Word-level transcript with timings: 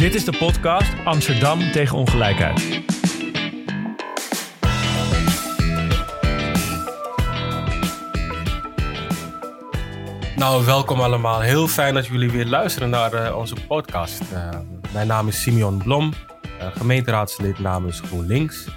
Dit 0.00 0.14
is 0.14 0.24
de 0.24 0.36
podcast 0.38 0.92
Amsterdam 1.04 1.72
tegen 1.72 1.98
ongelijkheid. 1.98 2.82
Nou, 10.36 10.64
welkom 10.64 11.00
allemaal. 11.00 11.40
Heel 11.40 11.68
fijn 11.68 11.94
dat 11.94 12.06
jullie 12.06 12.30
weer 12.30 12.46
luisteren 12.46 12.90
naar 12.90 13.14
uh, 13.14 13.36
onze 13.36 13.54
podcast. 13.68 14.22
Uh, 14.32 14.48
mijn 14.92 15.06
naam 15.06 15.28
is 15.28 15.42
Simeon 15.42 15.78
Blom, 15.78 16.12
uh, 16.58 16.66
gemeenteraadslid 16.76 17.58
namens 17.58 18.00
GroenLinks. 18.00 18.68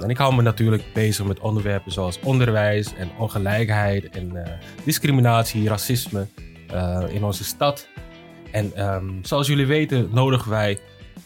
en 0.00 0.08
ik 0.10 0.16
hou 0.16 0.34
me 0.34 0.42
natuurlijk 0.42 0.82
bezig 0.94 1.24
met 1.24 1.40
onderwerpen 1.40 1.92
zoals 1.92 2.20
onderwijs 2.20 2.94
en 2.94 3.10
ongelijkheid 3.18 4.10
en 4.10 4.48
discriminatie, 4.84 5.68
racisme 5.68 6.26
in 7.08 7.24
onze 7.24 7.44
stad. 7.44 7.88
En 8.56 8.94
um, 8.94 9.24
zoals 9.24 9.46
jullie 9.46 9.66
weten 9.66 10.08
nodigen 10.12 10.50
wij 10.50 10.78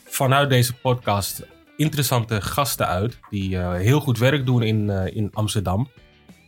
vanuit 0.05 0.49
deze 0.49 0.75
podcast 0.75 1.47
interessante 1.77 2.41
gasten 2.41 2.87
uit 2.87 3.19
die 3.29 3.59
heel 3.59 4.01
goed 4.01 4.19
werk 4.19 4.47
doen 4.47 4.63
in, 4.63 4.91
in 4.91 5.31
Amsterdam. 5.33 5.91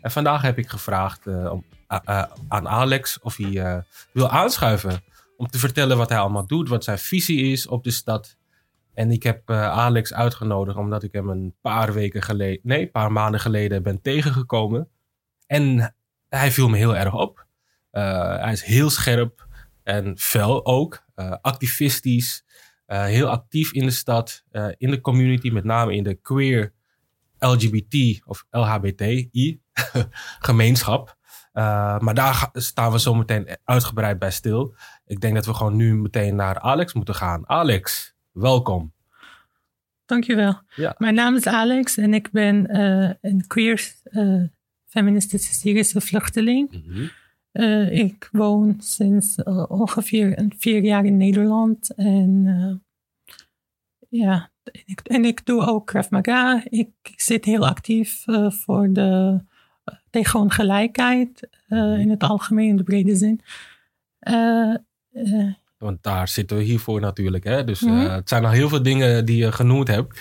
En 0.01 0.11
vandaag 0.11 0.42
heb 0.42 0.59
ik 0.59 0.69
gevraagd 0.69 1.27
om 1.27 1.65
aan 2.48 2.69
Alex 2.69 3.20
of 3.20 3.37
hij 3.37 3.84
wil 4.12 4.29
aanschuiven. 4.29 5.01
Om 5.37 5.47
te 5.47 5.59
vertellen 5.59 5.97
wat 5.97 6.09
hij 6.09 6.19
allemaal 6.19 6.47
doet, 6.47 6.69
wat 6.69 6.84
zijn 6.84 6.98
visie 6.98 7.53
is 7.53 7.67
op 7.67 7.84
de 7.84 7.91
stad. 7.91 8.37
En 8.95 9.11
ik 9.11 9.23
heb 9.23 9.51
Alex 9.51 10.14
uitgenodigd 10.14 10.77
omdat 10.77 11.03
ik 11.03 11.12
hem 11.12 11.28
een 11.28 11.55
paar 11.61 11.92
weken 11.92 12.23
geleden, 12.23 12.61
nee, 12.62 12.80
een 12.80 12.91
paar 12.91 13.12
maanden 13.12 13.41
geleden 13.41 13.83
ben 13.83 14.01
tegengekomen. 14.01 14.89
En 15.47 15.95
hij 16.28 16.51
viel 16.51 16.69
me 16.69 16.77
heel 16.77 16.97
erg 16.97 17.14
op. 17.14 17.47
Hij 17.91 18.53
is 18.53 18.62
heel 18.62 18.91
scherp 18.91 19.51
en 19.82 20.18
fel 20.18 20.66
ook. 20.66 21.04
activistisch. 21.41 22.45
heel 22.86 23.28
actief 23.28 23.72
in 23.72 23.84
de 23.84 23.91
stad, 23.91 24.45
in 24.77 24.91
de 24.91 25.00
community, 25.00 25.50
met 25.50 25.64
name 25.64 25.95
in 25.95 26.02
de 26.02 26.14
queer 26.14 26.72
LGBT 27.39 28.22
of 28.24 28.44
LHBTI 28.50 29.61
gemeenschap. 30.48 31.16
Uh, 31.52 31.98
maar 31.98 32.14
daar 32.14 32.48
staan 32.52 32.92
we 32.92 33.00
zo 33.00 33.14
meteen 33.14 33.48
uitgebreid 33.64 34.19
bij 34.19 34.30
stil. 34.30 34.74
Ik 35.06 35.20
denk 35.20 35.34
dat 35.34 35.47
we 35.47 35.55
gewoon 35.55 35.77
nu 35.77 35.94
meteen 35.94 36.34
naar 36.34 36.58
Alex 36.58 36.92
moeten 36.92 37.14
gaan. 37.14 37.48
Alex, 37.48 38.14
welkom. 38.33 38.92
Dankjewel. 40.06 40.61
Ja. 40.74 40.94
Mijn 40.98 41.14
naam 41.14 41.34
is 41.34 41.46
Alex 41.46 41.96
en 41.96 42.14
ik 42.14 42.30
ben 42.30 42.77
uh, 42.77 43.11
een 43.20 43.46
queer 43.46 43.92
uh, 44.05 44.42
feministische 44.86 45.55
Syrische 45.55 46.00
vluchteling. 46.00 46.70
Mm 46.70 46.94
-hmm. 46.94 47.11
Ik 47.91 48.28
woon 48.33 48.77
sinds 48.78 49.42
ongeveer 49.69 50.39
een 50.39 50.53
vier 50.58 50.84
jaar 50.84 51.05
in 51.05 51.17
Nederland. 51.17 51.95
En 51.95 52.45
ja, 54.08 54.50
en 54.64 54.83
ik, 54.84 55.00
en 55.00 55.25
ik 55.25 55.47
doe 55.47 55.67
ook 55.67 55.86
Krav 55.86 56.11
Maga. 56.11 56.62
Ik 56.64 56.91
zit 57.17 57.45
heel 57.45 57.67
actief 57.67 58.25
voor 58.48 58.92
de 58.92 59.41
tegen 60.12 60.41
ongelijkheid 60.41 61.48
uh, 61.69 61.98
in 61.98 62.11
het 62.11 62.23
algemeen, 62.23 62.69
in 62.69 62.77
de 62.77 62.83
brede 62.83 63.17
zin. 63.17 63.41
Uh, 64.20 64.75
want 65.78 66.03
daar 66.03 66.28
zitten 66.28 66.56
we 66.56 66.62
hiervoor 66.62 67.00
natuurlijk. 67.00 67.45
Hè? 67.45 67.64
Dus 67.64 67.80
mm 67.80 67.98
het 67.98 68.28
zijn 68.28 68.45
al 68.45 68.50
heel 68.50 68.69
veel 68.69 68.83
dingen 68.83 69.25
die 69.25 69.36
je 69.36 69.53
genoemd 69.53 69.89
hebt. 69.89 70.20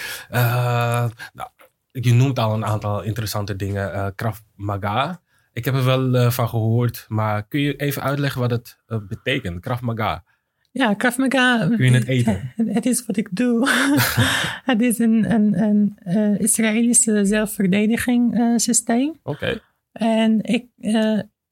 nou, 1.33 1.49
je 1.91 2.13
noemt 2.13 2.39
al 2.39 2.53
een 2.53 2.65
aantal 2.65 3.01
interessante 3.01 3.55
dingen. 3.55 3.95
Uh, 3.95 4.07
Krav 4.15 4.39
Maga. 4.55 5.21
Ik 5.53 5.65
heb 5.65 5.73
er 5.73 5.85
wel 5.85 6.31
van 6.31 6.49
gehoord, 6.49 7.05
maar 7.07 7.43
kun 7.47 7.59
je 7.59 7.75
even 7.75 8.01
uitleggen 8.01 8.41
wat 8.41 8.51
het 8.51 8.77
betekent? 9.07 9.59
Krav 9.59 9.81
Maga. 9.81 10.23
Ja, 10.71 10.93
Krav 10.93 11.17
Maga. 11.17 11.67
Kun 11.75 11.85
je 11.85 11.91
het 11.91 12.07
eten? 12.07 12.53
Het 12.77 12.85
is 12.85 13.05
wat 13.05 13.17
ik 13.17 13.27
doe. 13.31 13.69
het 14.71 14.81
is 14.81 14.99
een, 14.99 15.31
een, 15.31 15.61
een 15.61 15.97
uh, 16.05 16.39
Israëlische 16.39 17.25
zelfverdediging 17.25 18.53
systeem. 18.55 19.19
Oké. 19.23 19.61
En 19.91 20.43
ik, 20.43 20.65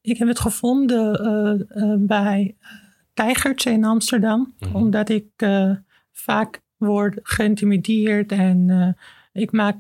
ik 0.02 0.18
heb 0.18 0.28
het 0.28 0.40
gevonden 0.40 2.08
bij 2.08 2.56
Tijgertje 3.14 3.72
in 3.72 3.84
Amsterdam. 3.84 4.40
Mm 4.40 4.68
-hmm. 4.68 4.76
Omdat 4.76 5.10
ik 5.10 5.26
vaak 6.12 6.62
word 6.78 7.20
geïntimideerd 7.24 8.32
en 8.32 8.98
ik 9.34 9.52
maak 9.52 9.78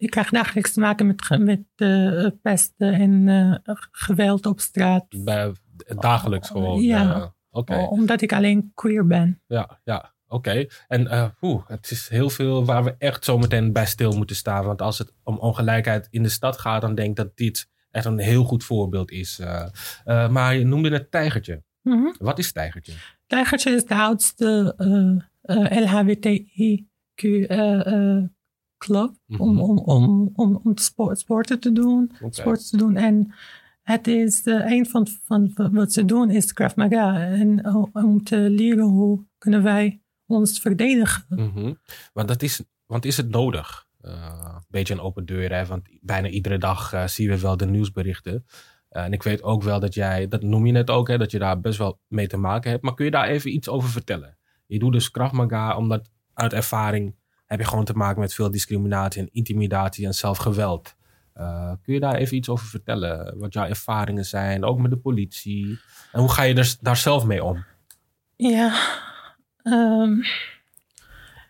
ik 0.00 0.10
krijg 0.10 0.30
dagelijks 0.30 0.72
te 0.72 0.80
maken 0.80 1.06
met, 1.06 1.38
met 1.38 1.62
uh, 1.76 2.26
pesten 2.42 2.92
en 2.92 3.26
uh, 3.26 3.76
geweld 3.90 4.46
op 4.46 4.60
straat. 4.60 5.24
Bij, 5.24 5.52
dagelijks 5.86 6.48
gewoon? 6.48 6.82
Ja, 6.82 7.34
okay. 7.50 7.84
omdat 7.84 8.20
ik 8.20 8.32
alleen 8.32 8.70
queer 8.74 9.06
ben. 9.06 9.42
Ja, 9.46 9.80
ja. 9.84 10.14
Oké, 10.26 10.48
okay. 10.48 10.70
en 10.88 11.02
uh, 11.42 11.58
het 11.66 11.90
is 11.90 12.08
heel 12.08 12.30
veel 12.30 12.64
waar 12.64 12.84
we 12.84 12.94
echt 12.98 13.24
zo 13.24 13.38
meteen 13.38 13.72
bij 13.72 13.86
stil 13.86 14.12
moeten 14.12 14.36
staan. 14.36 14.64
Want 14.64 14.82
als 14.82 14.98
het 14.98 15.12
om 15.22 15.38
ongelijkheid 15.38 16.08
in 16.10 16.22
de 16.22 16.28
stad 16.28 16.58
gaat, 16.58 16.80
dan 16.80 16.94
denk 16.94 17.08
ik 17.08 17.16
dat 17.16 17.36
dit 17.36 17.68
echt 17.90 18.04
een 18.04 18.18
heel 18.18 18.44
goed 18.44 18.64
voorbeeld 18.64 19.10
is. 19.10 19.38
Uh, 19.40 19.66
uh, 20.04 20.28
maar 20.28 20.54
je 20.56 20.64
noemde 20.64 20.90
het 20.90 21.10
Tijgertje. 21.10 21.62
Mm 21.82 21.92
-hmm. 21.92 22.14
Wat 22.18 22.38
is 22.38 22.52
Tijgertje? 22.52 22.92
Tijgertje 23.26 23.70
is 23.70 23.84
de 23.84 23.94
oudste 23.94 24.74
LHBTIQ 25.86 27.46
club 28.80 29.14
-hmm. 29.26 29.40
om, 29.40 29.60
om, 29.60 29.78
om, 29.78 30.30
om, 30.34 30.60
om 30.64 30.76
sport, 30.76 31.18
sporten 31.18 31.60
te 31.60 31.72
doen. 31.72 32.10
Okay. 32.14 32.30
Sporten 32.30 32.66
te 32.66 32.76
doen. 32.76 32.96
En 32.96 33.34
het 33.82 34.06
is 34.06 34.40
een 34.44 34.86
van, 34.86 35.06
van 35.24 35.52
wat 35.54 35.92
ze 35.92 36.04
doen 36.04 36.30
is 36.30 36.52
Krav 36.52 36.74
Maga. 36.74 37.16
En 37.16 37.74
om 37.92 38.22
te 38.22 38.36
leren 38.36 38.84
hoe 38.84 39.24
kunnen 39.38 39.62
wij 39.62 40.00
ons 40.26 40.60
verdedigen. 40.60 41.24
Mm 41.28 41.50
-hmm. 41.54 41.78
want, 42.12 42.28
dat 42.28 42.42
is, 42.42 42.62
want 42.86 43.04
is 43.04 43.16
het 43.16 43.28
nodig? 43.28 43.88
Uh, 44.02 44.52
een 44.54 44.64
beetje 44.68 44.94
een 44.94 45.00
open 45.00 45.26
deur, 45.26 45.52
hè? 45.52 45.66
want 45.66 45.88
bijna 46.00 46.28
iedere 46.28 46.58
dag 46.58 46.94
uh, 46.94 47.06
zien 47.06 47.28
we 47.28 47.40
wel 47.40 47.56
de 47.56 47.66
nieuwsberichten. 47.66 48.44
Uh, 48.90 49.04
en 49.04 49.12
ik 49.12 49.22
weet 49.22 49.42
ook 49.42 49.62
wel 49.62 49.80
dat 49.80 49.94
jij, 49.94 50.28
dat 50.28 50.42
noem 50.42 50.66
je 50.66 50.72
net 50.72 50.90
ook, 50.90 51.08
hè, 51.08 51.18
dat 51.18 51.30
je 51.30 51.38
daar 51.38 51.60
best 51.60 51.78
wel 51.78 52.00
mee 52.06 52.26
te 52.26 52.36
maken 52.36 52.70
hebt. 52.70 52.82
Maar 52.82 52.94
kun 52.94 53.04
je 53.04 53.10
daar 53.10 53.28
even 53.28 53.54
iets 53.54 53.68
over 53.68 53.88
vertellen? 53.88 54.38
Je 54.66 54.78
doet 54.78 54.92
dus 54.92 55.10
Krav 55.10 55.32
Maga 55.32 55.76
omdat 55.76 56.10
uit 56.34 56.52
ervaring 56.52 57.14
heb 57.50 57.60
je 57.60 57.66
gewoon 57.66 57.84
te 57.84 57.96
maken 57.96 58.20
met 58.20 58.34
veel 58.34 58.50
discriminatie 58.50 59.20
en 59.20 59.28
intimidatie 59.32 60.06
en 60.06 60.14
zelfgeweld. 60.14 60.96
kun 61.82 61.94
je 61.94 62.00
daar 62.00 62.14
even 62.14 62.36
iets 62.36 62.48
over 62.48 62.66
vertellen? 62.66 63.38
Wat 63.38 63.52
jouw 63.52 63.66
ervaringen 63.66 64.24
zijn, 64.24 64.64
ook 64.64 64.78
met 64.78 64.90
de 64.90 64.96
politie. 64.96 65.78
En 66.12 66.20
hoe 66.20 66.30
ga 66.30 66.42
je 66.42 66.54
er, 66.54 66.76
daar 66.80 66.96
zelf 66.96 67.24
mee 67.24 67.44
om? 67.44 67.64
Ja, 68.36 68.74
um, 69.62 70.22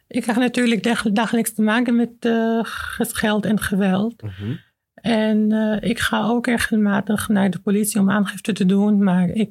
ik 0.06 0.22
krijg 0.22 0.38
natuurlijk 0.38 1.14
dagelijks 1.14 1.54
te 1.54 1.62
maken 1.62 1.96
met 1.96 2.12
uh, 2.20 2.60
geld 2.96 3.44
en 3.44 3.60
geweld. 3.60 4.22
Mm 4.22 4.30
-hmm. 4.30 4.60
En 4.94 5.52
uh, 5.52 5.76
ik 5.80 5.98
ga 5.98 6.26
ook 6.26 6.46
regelmatig 6.46 7.28
naar 7.28 7.50
de 7.50 7.60
politie 7.60 8.00
om 8.00 8.10
aangifte 8.10 8.52
te 8.52 8.66
doen, 8.66 9.02
maar 9.02 9.28
ik, 9.28 9.50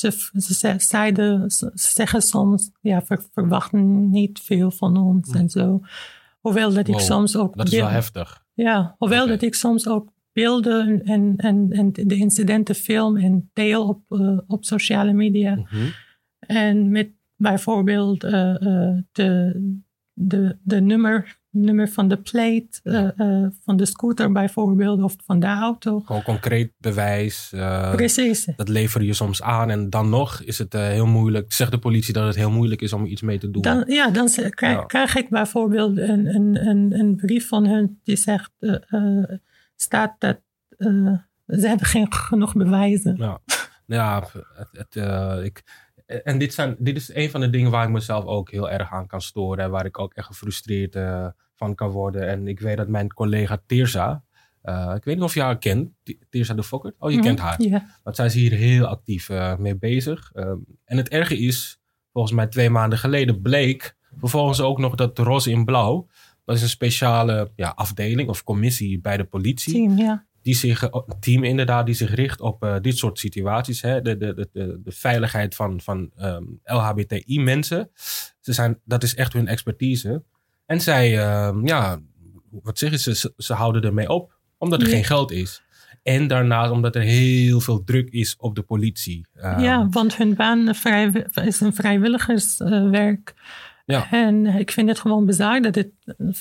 ze, 0.00 0.40
ze, 0.40 0.74
zeiden, 0.78 1.50
ze 1.50 1.70
zeggen 1.74 2.22
soms, 2.22 2.70
ja, 2.80 3.02
ver, 3.02 3.22
verwachten 3.32 4.10
niet 4.10 4.40
veel 4.40 4.70
van 4.70 4.96
ons 4.96 5.28
mm. 5.28 5.34
en 5.34 5.48
zo. 5.48 5.80
Hoewel 6.40 6.72
dat 6.72 6.88
ik 6.88 6.94
wow, 6.94 7.02
soms 7.02 7.36
ook... 7.36 7.56
Dat 7.56 7.66
is 7.66 7.78
wel 7.78 7.88
heftig. 7.88 8.44
Ja, 8.54 8.94
hoewel 8.98 9.22
okay. 9.22 9.34
dat 9.34 9.42
ik 9.42 9.54
soms 9.54 9.88
ook 9.88 10.12
beelden 10.32 11.02
en, 11.04 11.36
en, 11.36 11.70
en 11.70 11.92
de 11.92 12.16
incidenten 12.16 12.74
film 12.74 13.16
en 13.16 13.50
deel 13.52 13.88
op, 13.88 14.00
uh, 14.08 14.38
op 14.46 14.64
sociale 14.64 15.12
media. 15.12 15.54
Mm 15.54 15.66
-hmm. 15.68 15.92
En 16.38 16.90
met 16.90 17.10
bijvoorbeeld 17.36 18.20
de 18.20 19.78
de, 20.20 20.58
de 20.62 20.80
nummer, 20.80 21.38
nummer 21.50 21.88
van 21.88 22.08
de 22.08 22.16
plate 22.16 22.80
uh, 22.82 23.08
uh, 23.16 23.46
van 23.64 23.76
de 23.76 23.86
scooter 23.86 24.32
bijvoorbeeld 24.32 25.02
of 25.02 25.16
van 25.24 25.40
de 25.40 25.46
auto. 25.46 26.00
Gewoon 26.00 26.22
concreet 26.22 26.72
bewijs. 26.78 27.52
Uh, 27.54 27.94
Precies. 27.94 28.48
Dat 28.56 28.68
lever 28.68 29.02
je 29.02 29.12
soms 29.12 29.42
aan 29.42 29.70
en 29.70 29.90
dan 29.90 30.08
nog 30.08 30.42
is 30.42 30.58
het 30.58 30.72
heel 30.72 31.06
moeilijk. 31.06 31.52
Zegt 31.52 31.70
de 31.70 31.78
politie 31.78 32.12
dat 32.12 32.26
het 32.26 32.36
heel 32.36 32.50
moeilijk 32.50 32.82
is 32.82 32.92
om 32.92 33.06
iets 33.06 33.22
mee 33.22 33.38
te 33.38 33.50
doen. 33.50 33.62
Dan, 33.62 33.84
ja, 33.86 34.10
dan 34.10 34.28
krijg, 34.28 34.78
ja. 34.78 34.84
krijg 34.84 35.16
ik 35.16 35.28
bijvoorbeeld 35.28 35.98
een, 35.98 36.26
een, 36.34 36.66
een, 36.66 36.98
een, 36.98 37.16
brief 37.16 37.48
van 37.48 37.66
hun 37.66 38.00
die 38.04 38.16
zegt, 38.16 38.50
staat 39.76 40.14
dat 40.18 40.40
ze 40.78 41.66
hebben 41.66 41.86
geen 41.86 42.12
genoeg 42.12 42.52
bewijzen. 42.52 43.16
Ja, 43.16 43.40
ja 43.86 44.26
het, 44.72 44.94
het, 44.94 45.44
ik, 45.44 45.62
en 46.10 46.38
dit, 46.38 46.54
zijn, 46.54 46.76
dit 46.78 46.96
is 46.96 47.14
een 47.14 47.30
van 47.30 47.40
de 47.40 47.50
dingen 47.50 47.70
waar 47.70 47.84
ik 47.84 47.90
mezelf 47.90 48.24
ook 48.24 48.50
heel 48.50 48.70
erg 48.70 48.92
aan 48.92 49.06
kan 49.06 49.20
storen. 49.20 49.70
Waar 49.70 49.84
ik 49.84 49.98
ook 49.98 50.14
echt 50.14 50.26
gefrustreerd 50.26 50.96
uh, 50.96 51.26
van 51.60 51.74
kan 51.74 51.90
worden. 51.90 52.28
En 52.28 52.48
ik 52.48 52.60
weet 52.60 52.76
dat 52.76 52.88
mijn 52.88 53.12
collega 53.12 53.62
Tirza, 53.66 54.24
uh, 54.64 54.92
ik 54.96 55.04
weet 55.04 55.14
niet 55.14 55.24
of 55.24 55.34
je 55.34 55.42
haar 55.42 55.58
kent, 55.58 55.90
Tirza 56.30 56.54
de 56.54 56.62
Fokker. 56.62 56.94
Oh, 56.98 57.10
je 57.10 57.16
mm 57.16 57.22
-hmm. 57.22 57.36
kent 57.36 57.48
haar. 57.48 57.62
Yeah. 57.62 57.82
Want 58.02 58.16
zij 58.16 58.26
is 58.26 58.34
hier 58.34 58.52
heel 58.52 58.86
actief 58.86 59.28
uh, 59.28 59.56
mee 59.56 59.76
bezig. 59.76 60.30
Um, 60.34 60.64
en 60.84 60.96
het 60.96 61.08
erge 61.08 61.38
is, 61.38 61.80
volgens 62.12 62.34
mij 62.34 62.46
twee 62.46 62.70
maanden 62.70 62.98
geleden 62.98 63.40
bleek 63.40 63.96
vervolgens 64.18 64.60
ook 64.60 64.78
nog 64.78 64.94
dat 64.94 65.18
Roze 65.18 65.50
in 65.50 65.64
Blauw, 65.64 66.06
dat 66.44 66.56
is 66.56 66.62
een 66.62 66.68
speciale 66.68 67.52
ja, 67.56 67.72
afdeling 67.76 68.28
of 68.28 68.44
commissie 68.44 69.00
bij 69.00 69.16
de 69.16 69.24
politie. 69.24 69.72
Team, 69.72 69.98
ja 69.98 70.28
die 70.42 70.54
zich, 70.54 70.82
een 70.82 71.18
team 71.20 71.44
inderdaad, 71.44 71.86
die 71.86 71.94
zich 71.94 72.14
richt 72.14 72.40
op 72.40 72.64
uh, 72.64 72.76
dit 72.80 72.96
soort 72.96 73.18
situaties. 73.18 73.82
Hè? 73.82 74.02
De, 74.02 74.16
de, 74.16 74.48
de, 74.52 74.80
de 74.84 74.92
veiligheid 74.92 75.54
van, 75.54 75.80
van 75.80 76.10
um, 76.20 76.60
LHBTI-mensen. 76.64 77.90
Ze 78.40 78.52
zijn, 78.52 78.80
dat 78.84 79.02
is 79.02 79.14
echt 79.14 79.32
hun 79.32 79.46
expertise. 79.46 80.22
En 80.70 80.80
zij, 80.80 81.10
uh, 81.12 81.56
ja, 81.64 82.00
wat 82.50 82.78
zeggen 82.78 82.98
ze, 82.98 83.32
ze, 83.36 83.54
houden 83.54 83.82
ermee 83.82 84.08
op. 84.08 84.38
Omdat 84.58 84.80
er 84.80 84.86
geen 84.86 85.04
geld 85.04 85.30
is. 85.30 85.62
En 86.02 86.26
daarnaast 86.26 86.70
omdat 86.70 86.94
er 86.94 87.02
heel 87.02 87.60
veel 87.60 87.84
druk 87.84 88.08
is 88.10 88.36
op 88.38 88.54
de 88.54 88.62
politie. 88.62 89.26
Ehm, 89.34 89.60
ja, 89.60 89.88
want 89.88 90.16
hun 90.16 90.34
baan 90.34 90.74
vrij, 90.74 91.26
is 91.44 91.60
een 91.60 91.74
vrijwilligerswerk. 91.74 93.34
Ja. 93.84 94.10
En 94.10 94.46
ik 94.46 94.70
vind 94.70 94.88
het 94.88 95.00
gewoon 95.00 95.26
bizar 95.26 95.62
dat 95.62 95.74
het 95.74 95.92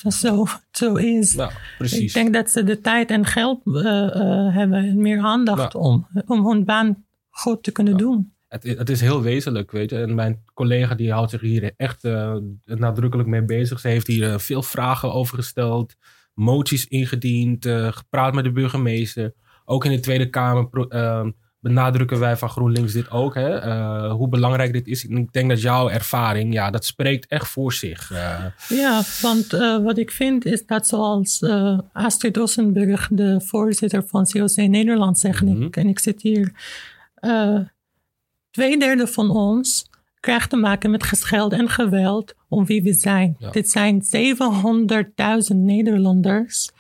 zo, 0.08 0.48
zo 0.72 0.96
is. 0.96 1.34
Ja, 1.34 1.52
precies. 1.78 2.00
Ik 2.00 2.14
denk 2.14 2.34
dat 2.34 2.50
ze 2.50 2.64
de 2.64 2.82
tijd 2.82 3.10
en 3.10 3.26
geld 3.26 3.62
uh, 3.66 3.84
uh, 3.84 4.56
hebben, 4.56 5.02
meer 5.02 5.20
aandacht 5.20 5.76
om, 5.76 6.08
om 6.26 6.48
hun 6.48 6.66
baan 6.66 7.06
goed 7.30 7.64
te 7.64 7.72
kunnen 7.72 7.98
doen. 7.98 8.34
Het, 8.50 8.64
het, 8.64 8.90
is 8.90 9.02
heel 9.02 9.22
wezenlijk, 9.22 9.72
weet 9.72 9.90
je. 9.90 9.98
En 9.98 10.16
mijn 10.16 10.44
collega 10.54 10.96
die 10.96 11.12
houdt 11.12 11.32
zich 11.32 11.42
hier 11.42 11.74
echt 11.78 12.04
uh, 12.04 12.36
nadrukkelijk 12.66 13.30
mee 13.30 13.46
bezig. 13.46 13.80
Ze 13.80 13.88
heeft 13.88 14.08
hier 14.08 14.40
veel 14.40 14.64
vragen 14.64 15.14
over 15.14 15.36
gesteld, 15.36 15.96
moties 16.34 16.88
ingediend, 16.88 17.66
gepraat 17.90 18.34
met 18.34 18.44
de 18.44 18.52
burgemeester. 18.52 19.34
Ook 19.66 19.86
in 19.86 19.92
de 19.92 20.00
Tweede 20.00 20.30
Kamer 20.30 20.88
ehm, 20.88 21.32
benadrukken 21.60 22.20
wij 22.20 22.38
van 22.38 22.50
GroenLinks 22.50 22.94
dit 22.94 23.12
ook. 23.12 23.36
Hè? 23.36 23.68
Uh, 23.68 24.12
hoe 24.12 24.30
belangrijk 24.30 24.74
dit 24.74 24.88
is. 24.88 25.06
Ik 25.06 25.34
denk 25.34 25.50
dat 25.50 25.62
jouw 25.62 25.90
ervaring, 25.90 26.54
ja, 26.54 26.70
dat 26.70 26.86
spreekt 26.86 27.28
echt 27.28 27.48
voor 27.48 27.74
zich. 27.74 28.12
Uh. 28.12 28.46
Ja, 28.68 29.02
want 29.22 29.54
uh, 29.54 29.84
wat 29.84 29.98
ik 29.98 30.12
vind 30.12 30.46
is 30.46 30.66
dat 30.66 30.88
zoals 30.88 31.44
Astrid 31.94 32.38
Ossenburg, 32.38 33.08
de 33.12 33.42
voorzitter 33.42 34.04
van 34.08 34.26
COC 34.26 34.56
Nederland, 34.56 35.20
zegt, 35.20 35.42
mm 35.42 35.56
-hmm. 35.56 35.68
en 35.72 35.88
ik 35.88 36.00
zit 36.00 36.22
hier, 36.22 36.52
twee 38.52 38.78
derde 38.78 39.08
van 39.08 39.30
ons 39.30 39.90
krijgt 40.20 40.50
te 40.50 40.56
maken 40.56 40.92
met 40.92 41.04
gescheld 41.04 41.54
en 41.54 41.70
geweld 41.70 42.34
om 42.48 42.66
wie 42.66 42.84
we 42.84 42.94
zijn. 42.94 43.36
Ja. 43.40 43.50
Dit 43.50 43.70
zijn 43.70 44.02
700.000 45.52 45.56
Nederlanders. 45.56 46.72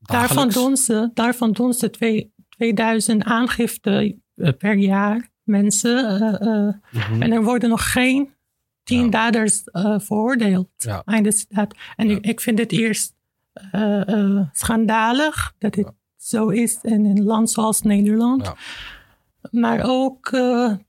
daarvan, 0.00 0.48
doen 0.48 0.76
ze, 0.76 1.10
daarvan 1.14 1.52
doen 1.52 1.72
ze 1.72 1.90
twee, 1.90 2.32
2000 2.48 3.24
aangifte 3.24 4.16
eh, 4.36 4.52
per 4.58 4.76
jaar 4.76 5.28
mensen. 5.42 6.20
Eh, 6.20 6.66
eh, 6.66 6.74
mhm. 6.90 7.22
En 7.22 7.32
er 7.32 7.42
worden 7.42 7.68
nog 7.68 7.92
geen 7.92 8.34
tien 8.82 9.10
daders 9.10 9.62
veroordeeld. 9.96 10.68
Ja. 10.76 11.02
En 11.04 12.10
ik, 12.10 12.24
ik, 12.24 12.40
vind 12.40 12.58
het 12.58 12.72
eerst 12.72 13.14
schandalig 14.52 15.54
dat 15.58 15.74
het 15.74 15.92
zo 16.16 16.48
is 16.48 16.78
in 16.82 17.04
een 17.04 17.24
land 17.24 17.50
zoals 17.50 17.82
Nederland. 17.82 18.52
Maar 19.50 19.80
ook, 19.84 20.30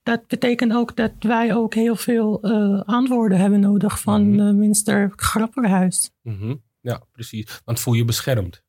dat 0.03 0.27
betekent 0.27 0.73
ook 0.73 0.95
dat 0.95 1.11
wij 1.19 1.55
ook 1.55 1.73
heel 1.73 1.95
veel 1.95 2.41
antwoorden 2.85 3.37
hebben 3.37 3.59
nodig 3.59 3.99
van 3.99 4.29
mm 4.29 4.57
minister 4.57 5.13
Grapperhuis. 5.15 6.11
Mhm. 6.21 6.55
Ja, 6.81 7.01
precies. 7.11 7.61
Want 7.65 7.79
voel 7.79 7.93
je 7.93 8.05
beschermd? 8.05 8.63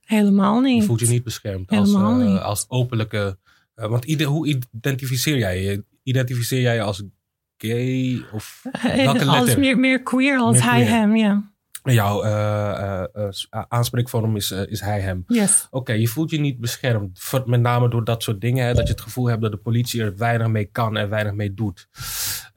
Helemaal 0.00 0.60
niet. 0.60 0.80
Je 0.80 0.86
voelt 0.88 1.00
je 1.00 1.06
niet 1.06 1.24
beschermd 1.24 1.70
als, 1.70 1.94
als 1.94 2.64
openlijke. 2.68 3.38
Want 3.74 4.22
hoe 4.22 4.46
identificeer 4.46 5.38
jij 5.38 5.62
je? 5.62 5.84
Identificeer 6.02 6.60
jij 6.60 6.74
je 6.74 6.82
als 6.82 7.02
gay 7.56 8.22
of 8.32 8.62
welke 8.82 9.24
Als 9.24 9.56
meer, 9.56 9.78
meer 9.78 10.02
queer 10.02 10.38
als 10.38 10.60
hij 10.60 10.84
hem, 10.84 11.16
ja 11.16 11.50
jouw 11.92 12.24
uh, 12.24 13.04
uh, 13.14 13.28
aanspreekvorm 13.68 14.36
is, 14.36 14.50
is 14.50 14.80
hij 14.80 15.00
hem. 15.00 15.24
Yes. 15.26 15.66
Oké, 15.70 15.92
je 15.92 16.08
voelt 16.08 16.30
je 16.30 16.40
niet 16.40 16.60
beschermd. 16.60 17.32
Met 17.44 17.60
name 17.60 17.88
door 17.88 18.04
dat 18.04 18.22
soort 18.22 18.40
dingen. 18.40 18.66
Hè, 18.66 18.74
dat 18.74 18.86
je 18.86 18.92
het 18.92 19.02
gevoel 19.02 19.26
hebt 19.26 19.42
dat 19.42 19.50
de 19.50 19.56
politie 19.56 20.02
er 20.02 20.16
weinig 20.16 20.48
mee 20.48 20.64
kan 20.64 20.96
en 20.96 21.08
weinig 21.08 21.32
mee 21.32 21.54
doet. 21.54 21.88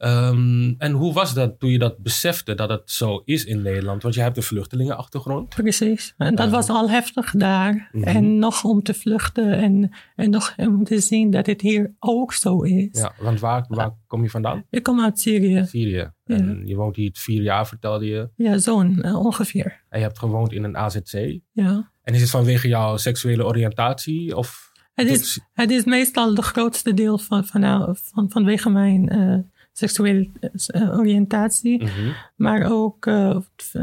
Um, 0.04 0.76
en 0.78 0.92
hoe 0.92 1.14
was 1.14 1.34
dat 1.34 1.60
toen 1.60 1.70
je 1.70 1.80
dat 1.80 1.98
besefte 1.98 2.56
dat 2.56 2.70
het 2.70 2.92
zo 2.92 3.22
is 3.26 3.46
in 3.46 3.62
Nederland? 3.62 4.04
Want 4.04 4.16
je 4.16 4.22
hebt 4.22 4.38
een 4.38 4.44
vluchtelingenachtergrond. 4.44 5.50
Precies. 5.50 6.14
En 6.18 6.36
dat 6.36 6.50
was 6.50 6.70
al 6.70 6.90
heftig 6.90 7.32
daar. 7.32 7.74
Mm 7.74 8.04
-hmm. 8.04 8.16
En 8.16 8.40
nog 8.40 8.64
om 8.64 8.84
te 8.84 8.94
vluchten 8.94 9.52
en, 9.52 9.92
en 10.16 10.30
nog 10.30 10.54
om 10.58 10.84
te 10.84 11.00
zien 11.00 11.32
dat 11.32 11.46
het 11.46 11.62
hier 11.62 11.94
ook 12.00 12.34
zo 12.34 12.62
is. 12.62 12.88
Ja, 12.92 13.14
want 13.20 13.40
waar, 13.40 13.66
waar 13.68 13.92
kom 14.08 14.24
je 14.24 14.30
vandaan? 14.30 14.66
Ik 14.70 14.84
kom 14.84 15.02
uit 15.02 15.20
Syrië. 15.20 15.66
Syrië. 15.68 16.12
En 16.38 16.68
je 16.68 16.76
woont 16.76 16.96
hier 16.96 17.10
vier 17.14 17.42
jaar, 17.42 17.68
vertelde 17.68 18.06
je. 18.06 18.30
Ja, 18.36 18.58
zo'n 18.58 19.02
uh, 19.06 19.26
ongeveer. 19.26 19.84
En 19.90 20.00
je 20.00 20.06
hebt 20.06 20.20
gewoond 20.20 20.52
in 20.52 20.64
een 20.64 20.78
AZC. 20.78 21.40
Ja. 21.52 21.92
En 22.04 22.14
is 22.14 22.22
het 22.22 22.30
vanwege 22.30 22.68
jouw 22.68 22.98
seksuele 22.98 23.46
oriëntatie? 23.46 24.38
Of 24.38 24.72
het, 24.94 25.08
is, 25.08 25.40
het 25.54 25.72
is 25.72 25.84
meestal 25.84 26.36
de 26.36 26.42
grootste 26.42 26.94
deel 26.94 27.18
van, 27.18 27.46
van, 27.46 27.62
nou, 27.62 27.96
van, 28.02 28.30
vanwege 28.30 28.70
mijn 28.70 29.14
uh, 29.16 29.38
seksuele 29.72 30.30
uh, 30.76 30.98
oriëntatie. 30.98 31.82
Mm 31.82 31.88
-hmm. 31.88 32.16
Maar 32.36 32.72
ook 32.72 33.10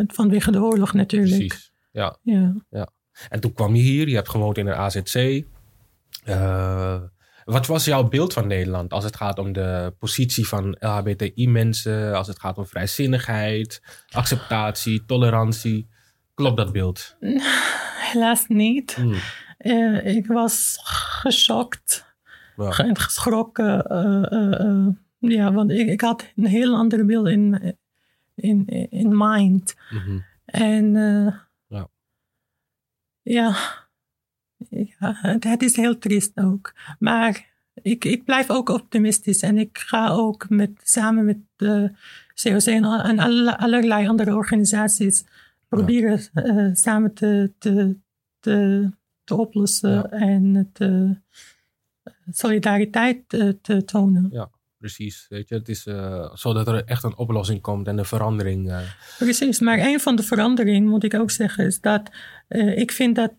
vanwege 0.07 0.51
de 0.51 0.63
oorlog 0.63 0.93
natuurlijk. 0.93 1.47
Precies, 1.47 1.73
ja. 1.93 2.19
ja. 2.23 2.55
ja. 2.71 2.89
En 3.29 3.41
toen 3.41 3.53
kwam 3.53 3.75
je 3.75 3.83
hier, 3.83 4.09
je 4.09 4.15
hebt 4.15 4.29
gewoond 4.29 4.59
in 4.59 4.67
een 4.67 4.75
AZC. 4.75 5.45
Wat 7.49 7.67
was 7.67 7.85
jouw 7.85 8.09
beeld 8.09 8.33
van 8.33 8.47
Nederland 8.47 8.93
als 8.93 9.05
het 9.05 9.17
gaat 9.17 9.39
om 9.39 9.53
de 9.53 9.95
positie 9.99 10.49
van 10.49 10.77
LHBTI-mensen, 10.79 12.15
als 12.15 12.27
het 12.27 12.39
gaat 12.39 12.59
om 12.59 12.67
vrijzinnigheid, 12.67 13.83
acceptatie, 14.11 15.05
tolerantie? 15.05 15.89
Klopt 16.35 16.57
dat 16.57 16.73
beeld? 16.73 17.17
Helaas 18.13 18.47
niet. 18.47 18.95
Hmm. 18.95 19.15
Uh, 19.59 20.07
ik 20.07 20.27
was 20.27 20.79
geschokt 20.83 22.15
ja. 22.57 22.71
en 22.71 22.99
geschrokken. 22.99 23.93
Uh, 23.93 24.41
uh, 24.41 24.87
ja, 25.19 25.53
want 25.53 25.71
ik, 25.71 25.89
ik, 25.89 26.01
had 26.01 26.33
een 26.37 26.47
heel 26.47 26.75
ander 26.75 27.07
beeld 27.07 27.29
in, 27.29 27.77
in, 28.35 28.67
in 28.91 29.17
mind. 29.17 29.75
Mm 29.91 29.99
-hmm. 29.99 30.25
En 30.45 30.93
ja. 31.67 31.89
ja 33.23 33.57
ja, 34.69 35.17
het, 35.41 35.63
is 35.63 35.77
heel 35.77 35.99
triest 35.99 36.33
ook. 36.35 36.75
Maar 36.99 37.47
ik, 37.83 38.05
ik 38.05 38.25
blijf 38.25 38.51
ook 38.51 38.69
optimistisch 38.69 39.41
en 39.43 39.59
ik 39.59 39.79
ga 39.79 40.09
ook 40.09 40.49
met, 40.49 40.71
samen 40.83 41.25
met 41.25 41.39
de 41.57 41.91
COC 42.43 42.65
en, 42.65 42.85
en 42.85 43.19
allerlei 43.59 44.09
andere 44.09 44.37
organisaties 44.37 45.25
proberen 45.69 46.21
uh, 46.35 46.75
samen 46.75 47.15
te, 47.15 47.53
te, 47.59 47.97
te, 48.41 48.91
te 49.25 49.35
oplossen 49.35 49.91
ja. 49.91 50.05
en 50.05 50.71
te, 50.73 51.17
solidariteit 52.31 53.29
te, 53.29 53.59
te, 53.63 53.85
tonen. 53.85 54.29
Ja, 54.31 54.51
precies. 54.79 55.27
Weet 55.29 55.49
je, 55.49 55.55
het 55.55 55.69
is 55.69 55.87
uh, 55.87 56.35
zodat 56.35 56.69
er 56.69 56.85
echt 56.85 57.05
een 57.05 57.17
oplossing 57.17 57.61
komt 57.61 57.87
en 57.87 57.99
een 57.99 58.05
verandering. 58.05 58.69
Uh... 58.69 58.79
Precies, 59.19 59.61
maar 59.61 59.79
een 59.79 60.01
van 60.01 60.17
de 60.17 60.23
veranderingen, 60.23 60.89
moet 60.89 61.05
ik 61.05 61.15
ook 61.15 61.31
zeggen, 61.31 61.67
is 61.67 61.81
dat 61.81 62.11
ik 62.75 62.93
vind 62.93 63.17
dat 63.17 63.33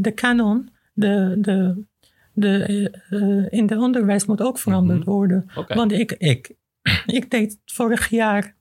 de 0.00 0.12
canon 0.14 0.70
de, 0.92 1.36
de, 1.38 1.84
de, 2.32 3.48
in 3.50 3.68
het 3.68 3.78
onderwijs 3.78 4.26
moet 4.26 4.40
ook 4.40 4.58
veranderd 4.58 4.98
mm 4.98 5.04
-hmm. 5.04 5.14
worden. 5.14 5.50
Okay. 5.54 5.76
Want 5.76 5.92
ik, 5.92 6.12
ik, 6.12 6.54
ik 7.06 7.30
deed 7.30 7.58
vorig 7.64 8.08
jaar 8.08 8.56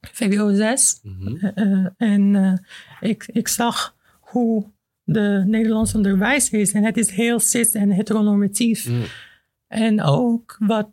VWO 0.00 0.54
6 0.54 1.00
mm 1.02 1.18
-hmm. 1.20 1.52
uh, 1.54 1.86
en 1.96 2.62
ik, 3.00 3.28
ik 3.32 3.48
zag 3.48 3.96
hoe 4.20 4.70
de 5.12 5.44
Nederlands 5.46 5.94
onderwijs 5.94 6.50
is. 6.50 6.72
En 6.72 6.84
het 6.84 6.96
is 6.96 7.10
heel 7.10 7.40
cis 7.40 7.72
en 7.72 7.90
heteronormatief. 7.90 8.88
Mm. 8.88 9.02
En 9.68 10.02
ook 10.02 10.56
wat, 10.58 10.90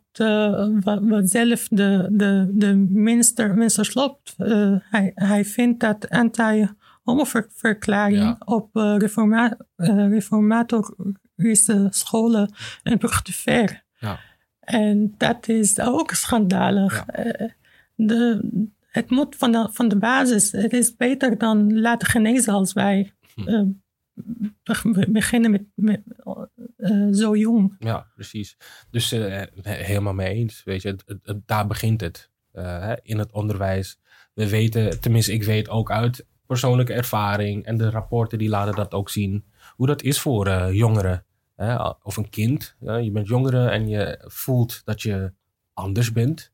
wat, 0.80 1.00
wat, 1.02 1.30
zelf 1.30 1.68
de, 1.68 2.08
de, 2.10 2.50
de 2.52 2.74
minister, 2.88 3.54
minister 3.54 3.84
Slopt, 3.84 4.34
hij, 4.78 5.12
hij 5.14 5.44
vindt 5.44 5.80
dat 5.80 6.08
anti 6.08 6.68
homoverklaring 7.06 8.22
ja. 8.22 8.36
op 8.44 8.76
uh, 8.76 8.94
reforma 8.98 9.56
uh, 9.76 10.08
reformatorische 10.08 11.86
scholen 11.90 12.54
een 12.82 12.98
brug 12.98 13.22
te 13.22 13.32
ver. 13.32 13.84
Ja. 13.98 14.20
En 14.60 15.14
dat 15.16 15.48
is 15.48 15.80
ook 15.80 16.10
schandalig. 16.10 17.04
Ja. 17.06 17.50
De, 17.94 18.50
het 18.88 19.10
moet 19.10 19.36
van 19.36 19.52
de, 19.52 19.68
van 19.72 19.88
de 19.88 19.96
basis. 19.96 20.52
Het 20.52 20.72
is 20.72 20.96
beter 20.96 21.38
dan 21.38 21.80
laten 21.80 22.08
genezen 22.08 22.52
als 22.52 22.72
wij 22.72 23.12
hm. 23.34 23.70
Beginnen 25.08 25.50
met, 25.50 25.64
met 25.74 26.02
zo 27.16 27.36
jong. 27.36 27.76
Ja, 27.78 28.06
precies. 28.14 28.56
Dus 28.90 29.10
helemaal 29.62 30.14
mee 30.14 30.34
eens. 30.34 30.64
Weet 30.64 30.82
je, 30.82 30.88
het, 30.88 31.04
het, 31.24 31.40
daar 31.46 31.66
begint 31.66 32.00
het. 32.00 32.30
in 33.02 33.18
het 33.18 33.32
onderwijs. 33.32 33.98
We 34.34 34.48
weten, 34.48 35.00
tenminste 35.00 35.32
ik 35.32 35.42
weet 35.42 35.68
ook 35.68 35.90
uit 35.90 36.26
persoonlijke 36.46 36.92
ervaring 36.92 37.64
en 37.64 37.76
de 37.76 37.90
rapporten 37.90 38.38
die 38.38 38.48
laten 38.48 38.74
dat 38.74 38.92
ook 38.92 39.10
zien. 39.10 39.44
Hoe 39.70 39.86
dat 39.86 40.02
is 40.02 40.20
voor 40.20 40.46
uh, 40.46 40.72
jongeren 40.72 41.24
of 42.02 42.16
een 42.16 42.30
kind. 42.30 42.76
je 42.78 43.10
bent 43.12 43.28
jongere 43.28 43.68
en 43.68 43.88
je 43.88 44.24
voelt 44.26 44.84
dat 44.84 45.02
je 45.02 45.32
anders 45.72 46.12
bent. 46.12 46.52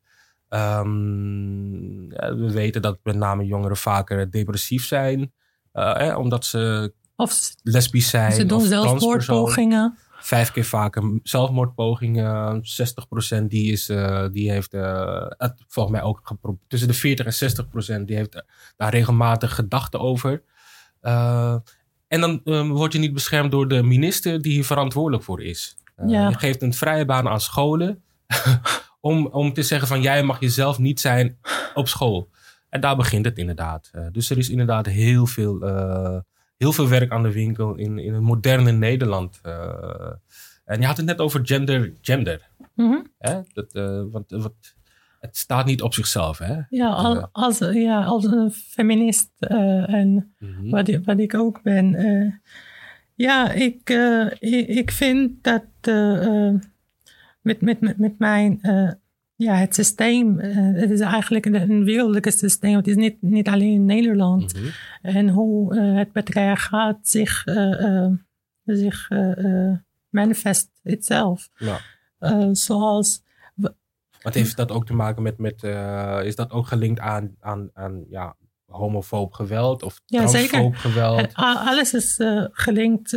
Um, 0.48 2.08
we 2.08 2.50
weten 2.52 2.82
dat 2.82 2.98
met 3.02 3.16
name 3.16 3.44
jongeren 3.44 3.76
vaker 3.76 4.30
depressief 4.30 4.84
zijn. 4.84 5.32
Uh, 5.74 6.16
omdat 6.18 6.44
ze 6.44 6.94
of 7.16 7.54
lesbisch 7.62 8.08
zijn. 8.08 8.32
Ze 8.32 8.46
doen 8.46 8.60
zelfmoordpogingen. 8.60 9.98
vijf 10.20 10.50
keer 10.52 10.64
vaker 10.64 11.20
zelfmoordpogingen. 11.22 12.62
60% 13.40 13.42
die, 13.48 13.72
is, 13.72 13.86
die 14.32 14.50
heeft, 14.50 14.72
het, 14.72 15.64
volgens 15.68 15.96
mij 15.96 16.04
ook 16.04 16.36
tussen 16.68 16.88
de 16.88 16.94
40 16.94 17.40
en 17.40 18.00
60% 18.02 18.04
die 18.04 18.16
heeft 18.16 18.44
daar 18.76 18.90
regelmatig 18.90 19.54
gedachten 19.54 20.00
over. 20.00 20.42
en 22.08 22.20
dan 22.20 22.40
word 22.68 22.92
je 22.92 22.98
niet 22.98 23.12
beschermd 23.12 23.50
door 23.50 23.68
de 23.68 23.82
minister 23.82 24.42
die 24.42 24.52
hier 24.52 24.64
verantwoordelijk 24.64 25.24
voor 25.24 25.42
is. 25.42 25.76
Je 26.06 26.32
geeft 26.38 26.62
een 26.62 26.74
vrije 26.74 27.04
baan 27.04 27.28
aan 27.28 27.40
scholen 27.40 28.02
om, 29.00 29.26
om 29.26 29.52
te 29.52 29.62
zeggen 29.62 29.88
van 29.88 30.02
jij 30.02 30.22
mag 30.22 30.40
jezelf 30.40 30.78
niet 30.78 31.00
zijn 31.00 31.38
op 31.74 31.88
school. 31.88 32.30
En 32.68 32.80
daar 32.80 32.96
begint 32.96 33.24
het 33.24 33.38
inderdaad. 33.38 33.90
Dus 34.12 34.30
er 34.30 34.38
is 34.38 34.50
inderdaad 34.50 34.86
heel 34.86 35.26
veel, 35.26 35.58
heel 36.62 36.72
veel 36.72 36.88
werk 36.88 37.10
aan 37.10 37.22
de 37.22 37.32
winkel 37.32 37.74
in, 37.74 37.98
in 37.98 38.14
het 38.14 38.22
moderne 38.22 38.72
Nederland. 38.72 39.40
Uh, 39.46 40.12
en 40.64 40.80
je 40.80 40.86
had 40.86 40.96
het 40.96 41.06
net 41.06 41.18
over 41.18 41.40
gender. 41.44 41.92
gender. 42.00 42.48
Mm 42.74 42.90
-hmm. 42.90 43.06
hè? 43.18 43.40
Dat, 43.52 43.72
want, 44.10 44.30
wat, 44.30 44.54
het 45.20 45.36
staat 45.36 45.66
niet 45.66 45.82
op 45.82 45.94
zichzelf. 45.94 46.38
Hè? 46.38 46.60
Ja, 46.68 46.88
al, 46.88 47.28
als, 47.32 47.58
ja, 47.58 48.04
als 48.04 48.24
een 48.24 48.50
feminist 48.50 49.30
en 49.38 50.34
mm 50.38 50.54
-hmm. 50.54 50.70
wat, 50.70 50.98
wat, 51.04 51.18
ik 51.18 51.34
ook 51.34 51.62
ben. 51.62 52.40
ja, 53.14 53.52
ik, 53.52 53.90
ik, 54.38 54.68
ik, 54.68 54.90
vind 54.90 55.44
dat 55.44 55.64
met, 57.40 57.60
met, 57.60 57.80
met, 57.80 57.98
met 57.98 58.18
mijn 58.18 58.60
ja, 59.42 59.54
het 59.54 59.74
systeem, 59.74 60.40
uh, 60.40 60.80
het 60.80 60.90
is 60.90 61.00
eigenlijk 61.00 61.46
een, 61.46 61.54
een 61.54 61.84
wereldlijke 61.84 62.30
systeem. 62.30 62.76
Het 62.76 62.86
is 62.86 62.96
niet, 62.96 63.16
niet 63.20 63.48
alleen 63.48 63.72
in 63.72 63.84
Nederland. 63.84 64.54
Mm 64.54 64.60
-hmm. 64.60 64.70
En 65.02 65.28
hoe 65.28 65.74
uh, 65.74 65.96
het 65.96 66.12
patriarchaat 66.12 66.98
zich, 67.02 67.46
uh, 67.46 68.06
zich 68.64 69.08
manifest 70.08 70.70
itself. 70.82 71.48
Ja. 71.56 71.80
zoals... 72.54 73.22
Wat 74.22 74.34
heeft 74.34 74.56
dat 74.56 74.70
ook 74.70 74.86
te 74.86 74.94
maken 74.94 75.22
met, 75.22 75.38
met 75.38 75.62
is 76.24 76.36
dat 76.36 76.50
ook 76.50 76.66
gelinkt 76.66 77.00
aan, 77.00 77.36
aan, 77.40 77.70
aan 77.72 78.04
ja, 78.08 78.36
homofoob 78.66 79.32
geweld 79.32 79.82
of 79.82 80.00
ja, 80.06 80.26
geweld? 80.72 81.34
alles 81.34 81.94
is 81.94 82.16
gelinkt 82.52 83.16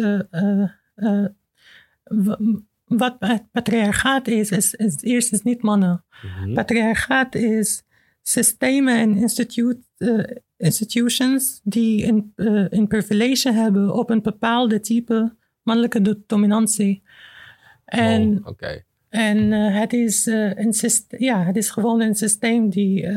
wat 2.86 3.15
het 3.20 3.51
patriarchaat 3.51 4.27
is, 4.27 4.51
is, 4.51 4.74
is 4.74 5.01
eerst 5.01 5.34
is 5.34 5.42
niet 5.42 5.62
mannen. 5.62 6.06
Mm 6.22 6.54
Patriarchaat 6.54 7.36
is 7.36 7.84
systemen 8.22 8.98
en 8.98 9.15
instituut, 9.15 9.77
uh, 9.98 10.24
institutions 10.58 11.62
die 11.63 12.08
een, 12.08 12.34
uh, 12.36 12.65
een 12.70 12.88
privilege 12.88 13.51
hebben 13.51 13.94
op 13.94 14.10
een 14.10 14.22
bepaalde 14.22 14.80
type 14.80 15.36
mannelijke 15.63 16.24
dominantie. 16.27 17.04
En, 17.86 18.38
oh, 18.38 18.48
okay. 18.48 18.86
en 19.10 19.38
uh, 19.38 19.80
het, 19.80 19.94
is, 19.94 20.25
een 20.25 20.74
systeem, 20.74 21.22
ja, 21.22 21.44
het 21.44 21.56
is 21.56 21.70
gewoon 21.70 22.01
een 22.01 22.15
systeem 22.15 22.70
die, 22.70 23.08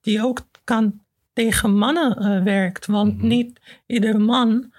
die 0.00 0.24
ook 0.24 0.48
kan 0.64 1.00
tegen 1.32 1.76
mannen 1.76 2.44
werkt. 2.44 2.86
Want 2.86 3.12
mm 3.12 3.18
-hmm. 3.18 3.28
niet 3.28 3.60
ieder 3.86 4.20
man 4.20 4.72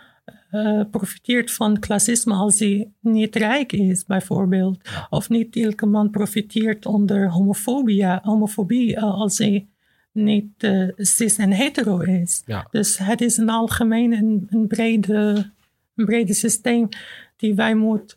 uh, 0.51 0.81
profiteert 0.91 1.51
van 1.51 1.79
klassisme 1.79 2.33
als 2.33 2.59
hij 2.59 2.91
niet 2.99 3.35
rijk 3.35 3.71
is, 3.71 4.05
bijvoorbeeld. 4.05 4.89
Of 5.09 5.29
niet 5.29 5.55
elke 5.55 5.85
man 5.85 6.09
profiteert 6.09 6.85
onder 6.85 7.29
homofobie, 7.29 8.19
homofobie 8.21 8.95
uh, 8.95 9.03
als 9.03 9.37
hij 9.37 9.67
niet 10.11 10.63
uh, 10.63 10.89
cis 10.97 11.37
en 11.37 11.51
hetero 11.51 11.99
is. 11.99 12.41
Ja. 12.45 12.67
Dus 12.71 12.97
het 12.97 13.21
is 13.21 13.37
een 13.37 13.49
algemeen 13.49 14.13
een, 14.13 14.47
een, 14.49 14.67
brede, 14.67 15.51
een 15.95 16.05
brede 16.05 16.33
systeem 16.33 16.89
die 17.35 17.55
wij 17.55 17.75
moet, 17.75 18.15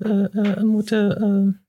moeten... 0.61 1.63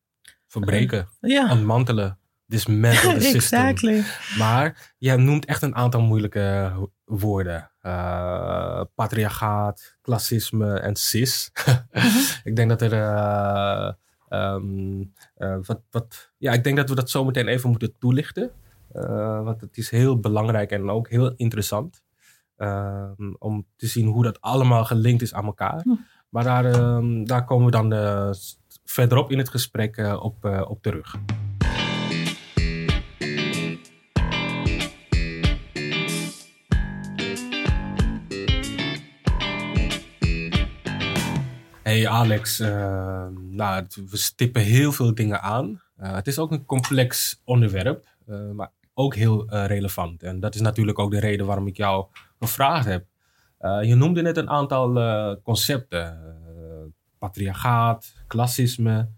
Verbreken, 0.48 1.08
ja. 1.20 1.52
ontmantelen 1.52 2.18
dismantle 2.48 3.14
the 3.18 3.22
system. 3.22 3.36
exactly. 3.36 4.04
Maar 4.38 4.94
je 4.98 5.16
noemt 5.16 5.46
echt 5.46 5.62
een 5.62 5.76
aantal 5.76 6.02
moeilijke 6.02 6.72
woorden. 7.06 7.72
Uh, 7.86 8.82
patriarchaat, 8.96 9.98
klassisme 10.02 10.80
en 10.80 10.96
cis. 10.96 11.52
Mhm. 11.92 12.08
ik 12.50 12.56
denk 12.56 12.70
dat 12.70 12.82
er 12.82 12.94
uh, 12.94 13.92
um, 14.30 15.14
uh, 15.38 15.58
wat, 15.66 15.82
wat, 15.92 16.32
ja, 16.38 16.52
ik 16.52 16.64
denk 16.64 16.78
dat 16.78 16.90
we 16.90 16.96
dat 16.96 17.10
zo 17.10 17.26
meteen 17.26 17.48
even 17.48 17.70
moeten 17.70 17.98
toelichten. 18.00 18.52
want 19.44 19.62
het 19.62 19.78
is 19.78 19.90
heel 19.90 20.20
belangrijk 20.20 20.72
en 20.72 20.90
ook 20.90 21.10
heel 21.10 21.34
interessant. 21.36 22.04
Ehm, 22.58 23.34
om 23.40 23.66
te 23.76 23.88
zien 23.88 24.08
hoe 24.08 24.24
dat 24.24 24.42
allemaal 24.42 24.86
gelinkt 24.86 25.22
is 25.22 25.34
aan 25.34 25.46
elkaar. 25.46 25.82
Mhm. 25.84 25.96
Maar 26.30 26.44
daar, 26.44 26.66
um, 26.66 27.26
daar 27.26 27.46
komen 27.46 27.66
we 27.66 27.72
dan 27.72 28.36
verderop 28.84 29.32
in 29.32 29.38
het 29.38 29.50
gesprek 29.50 29.98
op, 30.20 30.46
op 30.68 30.82
terug. 30.82 31.16
Hey 41.96 42.08
Alex, 42.08 42.60
uh, 42.60 43.28
nou, 43.50 43.86
we 44.10 44.18
stippen 44.18 44.62
heel 44.62 44.92
veel 44.92 45.16
dingen 45.16 45.42
aan. 45.42 45.82
Uh, 46.00 46.14
het 46.14 46.28
is 46.28 46.40
ook 46.40 46.52
een 46.52 46.66
complex 46.66 47.42
onderwerp, 47.44 48.06
uh, 48.28 48.52
maar 48.52 48.72
ook 48.94 49.16
heel 49.16 49.50
relevant. 49.50 50.24
En 50.24 50.40
dat 50.40 50.56
is 50.56 50.62
natuurlijk 50.62 51.00
ook 51.00 51.12
de 51.12 51.20
reden 51.20 51.46
waarom 51.46 51.68
ik 51.68 51.78
jou 51.78 52.06
gevraagd 52.40 52.86
heb. 52.86 53.06
je 53.82 53.96
noemde 53.96 54.22
net 54.22 54.38
een 54.38 54.50
aantal 54.50 54.94
concepten. 55.42 56.20
patriarchaat, 57.18 58.14
klassisme, 58.28 59.10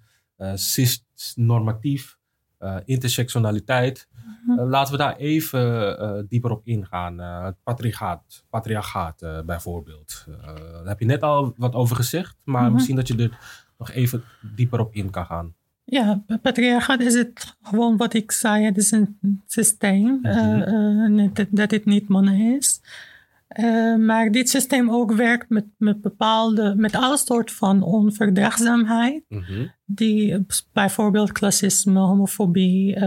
cis-normatief, 0.54 2.18
intersectionaliteit. 2.86 4.08
Mhm. 4.46 4.60
Eh, 4.60 4.68
laten 4.68 4.92
we 4.92 4.98
daar 4.98 5.16
even 5.16 5.62
uh, 6.02 6.24
dieper 6.30 6.52
op 6.52 6.62
ingaan. 6.64 7.20
Uh, 7.20 7.44
het 7.44 7.56
patriarchaat, 7.64 8.46
patriarchaat 8.50 9.24
bijvoorbeeld. 9.46 10.26
daar 10.46 10.88
heb 10.88 11.00
je 11.00 11.06
net 11.06 11.22
al 11.24 11.54
wat 11.58 11.74
over 11.74 11.96
gezegd, 11.96 12.36
maar 12.44 12.64
mhm. 12.64 12.74
misschien 12.74 12.96
dat 12.96 13.08
je 13.08 13.18
er 13.18 13.38
nog 13.78 13.92
even 13.92 14.24
dieper 14.56 14.80
op 14.80 14.94
in 14.94 15.10
kan 15.10 15.26
gaan. 15.26 15.56
Ja, 15.84 16.24
patriarchaat 16.42 17.00
is 17.00 17.14
het 17.14 17.58
gewoon 17.62 17.98
wat 17.98 18.14
ik 18.14 18.32
zei. 18.32 18.66
Het 18.66 18.78
is 18.78 18.92
een 18.92 19.42
systeem 19.46 20.22
dat, 21.34 21.48
dat 21.50 21.72
het 21.72 21.86
niet 21.86 22.08
mannen 22.08 22.56
is. 22.56 22.82
Maar 24.06 24.32
dit 24.32 24.50
systeem 24.50 24.92
ook 24.92 25.12
werkt 25.12 25.50
met, 25.50 25.66
met 25.78 26.02
bepaalde, 26.02 26.74
met 26.76 26.96
alle 26.96 27.18
soorten 27.18 27.56
van 27.56 27.82
onverdraagzaamheid. 27.82 29.24
Mhm. 29.28 29.68
Die 29.86 30.46
bijvoorbeeld 30.74 31.32
klassisme, 31.32 32.00
homofobie, 32.00 33.00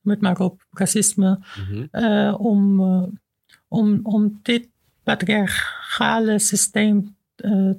met 0.00 0.20
maar 0.20 0.38
op 0.38 0.66
racisme, 0.70 1.38
mhm. 1.56 1.86
eh, 1.90 2.34
om, 2.38 2.80
om, 3.68 4.00
om 4.02 4.38
dit 4.42 4.68
patriarchale 5.02 6.38
systeem 6.38 7.16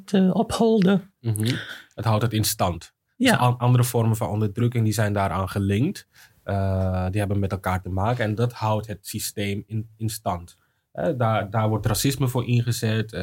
te 0.06 0.30
opholden. 0.34 1.14
Mm 1.20 1.46
Het 1.94 2.06
houdt 2.06 2.24
het 2.24 2.34
in 2.34 2.44
stand. 2.44 2.94
Ja. 3.16 3.32
Dus 3.32 3.58
andere 3.58 3.84
vormen 3.84 4.16
van 4.16 4.30
onderdrukking 4.30 4.84
die 4.84 4.94
zijn 4.94 5.14
daaraan 5.14 5.50
gelinkt. 5.50 6.08
die 7.10 7.20
hebben 7.20 7.40
met 7.40 7.52
elkaar 7.52 7.82
te 7.82 7.90
maken 7.90 8.26
en 8.26 8.36
dat 8.36 8.54
houdt 8.54 8.88
het 8.88 9.08
systeem 9.08 9.64
in, 9.68 9.90
in 9.98 10.10
stand. 10.10 10.58
Daar, 11.18 11.50
daar 11.50 11.70
wordt 11.70 11.86
racisme 11.86 12.28
voor 12.28 12.46
ingezet. 12.46 13.18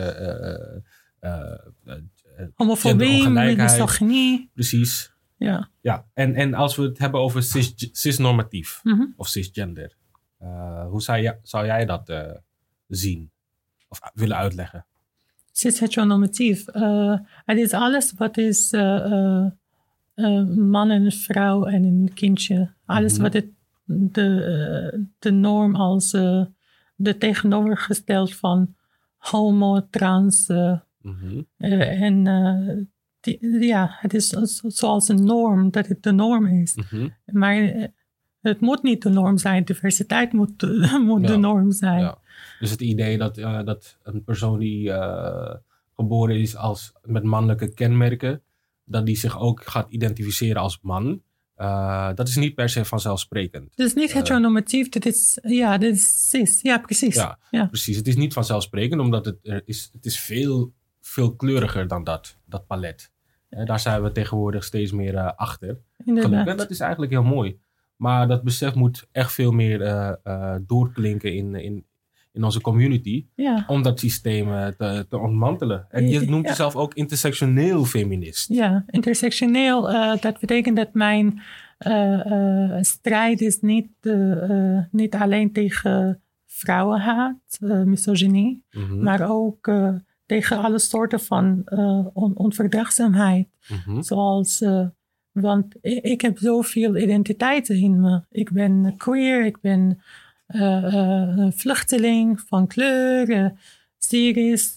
Homofobie, 2.55 3.29
misogynie. 3.29 4.51
Precies. 4.55 5.17
Ja. 5.39 5.69
ja. 5.81 6.07
En, 6.15 6.35
en 6.35 6.55
als 6.55 6.77
we 6.77 6.83
het 6.83 6.99
hebben 6.99 7.21
over 7.21 7.43
cis, 7.43 7.73
cisnormatief 7.93 8.81
mm 8.83 8.93
-hmm. 8.93 9.13
of 9.17 9.29
cisgender, 9.29 9.97
uh, 10.43 10.87
hoe 10.89 11.03
zou, 11.03 11.19
je, 11.19 11.37
zou 11.43 11.67
jij 11.67 11.85
dat 11.85 12.09
uh, 12.09 12.31
zien 12.89 13.31
of 13.89 14.01
willen 14.15 14.37
uitleggen? 14.37 14.87
Cis-heteronormatief. 15.53 16.75
Uh, 16.75 17.19
het 17.45 17.59
is 17.59 17.73
alles 17.73 18.13
wat 18.17 18.37
is 18.37 18.71
man 20.57 20.91
en 20.91 21.13
vrouw 21.13 21.65
en 21.65 21.85
een 21.85 22.11
kindje. 22.15 22.73
Alles 22.85 23.19
mm 23.19 23.25
-hmm. 23.25 23.33
wat 23.33 23.43
het, 23.43 23.47
de, 23.85 25.07
de 25.19 25.31
norm 25.31 25.75
als 25.75 26.17
de 26.99 27.19
tegenovergesteld 27.19 28.35
van 28.35 28.75
homo, 29.17 29.89
trans 29.91 30.49
mm 30.49 30.83
-hmm. 31.03 31.47
en 31.57 32.25
ja, 33.61 33.97
het 34.01 34.15
is 34.15 34.29
zoals 34.63 35.09
een 35.09 35.25
norm, 35.25 35.71
dat 35.71 35.87
het 35.87 36.03
de 36.03 36.13
norm 36.13 36.47
is. 36.47 36.75
Mhm. 36.75 37.09
Maar 37.25 37.57
eh, 37.57 37.89
het 38.41 38.61
moet 38.61 38.83
niet 38.83 39.03
de 39.03 39.09
norm 39.09 39.39
zijn. 39.39 39.65
Diversiteit 39.65 40.33
moet, 40.33 40.63
moet 41.07 41.27
de 41.27 41.37
norm 41.37 41.73
zijn. 41.73 42.01
Ja. 42.01 42.19
Dus 42.61 42.71
het 42.71 42.81
idee 42.81 43.19
dat, 43.19 43.35
dat 43.65 43.99
een 44.03 44.25
persoon 44.25 44.59
die 44.59 44.93
geboren 45.99 46.41
is 46.41 46.57
als, 46.57 46.93
met 47.03 47.23
mannelijke 47.23 47.75
kenmerken, 47.75 48.43
dat 48.85 49.07
die 49.07 49.17
zich 49.17 49.41
ook 49.41 49.65
gaat 49.65 49.91
identificeren 49.91 50.63
als 50.63 50.79
man. 50.83 51.23
Uh, 51.59 52.15
dat 52.15 52.29
is 52.29 52.37
niet 52.37 52.55
per 52.55 52.69
se 52.69 52.85
vanzelfsprekend. 52.85 53.71
Het 53.71 53.87
is 53.87 53.95
niet 53.95 54.13
heteronormatief, 54.13 54.89
dat 54.89 55.05
is, 55.05 55.39
ja, 55.43 55.79
dat 55.79 55.91
is 55.91 56.29
cis. 56.29 56.63
Ja, 56.63 56.79
precies. 56.79 57.15
Ja, 57.15 57.39
ja, 57.51 57.67
precies. 57.67 57.97
Het 57.97 58.07
is 58.07 58.17
niet 58.17 58.33
vanzelfsprekend, 58.33 59.01
omdat 59.01 59.25
het, 59.25 59.39
er 59.43 59.63
is, 59.65 59.91
het 59.93 60.05
is 60.05 60.21
veel, 60.21 60.73
veel 61.01 61.37
kleuriger 61.37 61.89
dan 61.89 62.05
dat, 62.05 62.39
dat 62.45 62.67
palet. 62.67 63.13
daar 63.49 63.81
zijn 63.81 64.03
we 64.03 64.13
tegenwoordig 64.13 64.65
steeds 64.65 64.93
meer 64.93 65.35
achter. 65.35 65.81
Inderdaad. 66.05 66.47
En 66.47 66.57
dat 66.57 66.71
is 66.71 66.81
eigenlijk 66.81 67.13
heel 67.13 67.23
mooi. 67.23 67.59
Maar 67.97 68.29
dat 68.29 68.43
besef 68.43 68.75
moet 68.75 69.09
echt 69.13 69.33
veel 69.33 69.53
meer 69.53 69.79
doorklinken 70.67 71.35
in, 71.35 71.55
in, 71.55 71.87
in 72.39 72.45
onze 72.45 72.61
community. 72.61 73.27
Om 73.67 73.83
dat 73.83 74.01
systeem 74.01 74.47
te, 74.77 75.07
te 75.09 75.19
ontmantelen. 75.19 75.87
En 75.91 76.09
je 76.09 76.21
noemt 76.21 76.49
jezelf 76.49 76.77
ook 76.77 76.95
intersectioneel 76.95 77.85
feminist. 77.85 78.49
Ja, 78.49 78.85
intersectioneel. 78.87 79.83
dat 80.21 80.41
betekent 80.41 80.77
dat 80.77 80.93
mijn 80.93 81.43
strijd 82.81 83.41
is 83.41 83.61
niet, 83.61 83.89
niet 84.91 85.15
alleen 85.15 85.53
tegen 85.53 86.21
vrouwenhaat, 86.47 87.59
misogynie, 87.85 88.63
mhm. 88.71 89.03
maar 89.03 89.31
ook 89.31 89.73
tegen 90.27 90.59
alle 90.59 90.79
soorten 90.79 91.21
van 91.21 91.63
on 92.13 92.37
onverdraagzaamheid. 92.37 93.49
Mhm. 93.69 94.03
Zoals, 94.03 94.65
want 95.33 95.75
ik, 95.81 96.05
ik, 96.05 96.21
heb 96.21 96.39
zoveel 96.39 96.97
identiteiten 96.97 97.77
in 97.77 98.01
me. 98.01 98.21
Ik 98.31 98.53
ben 98.53 98.95
queer, 98.97 99.45
ik 99.45 99.61
ben 99.61 100.01
vluchteling 101.57 102.41
van 102.41 102.67
kleur, 102.67 103.53
Syrisch, 103.99 104.77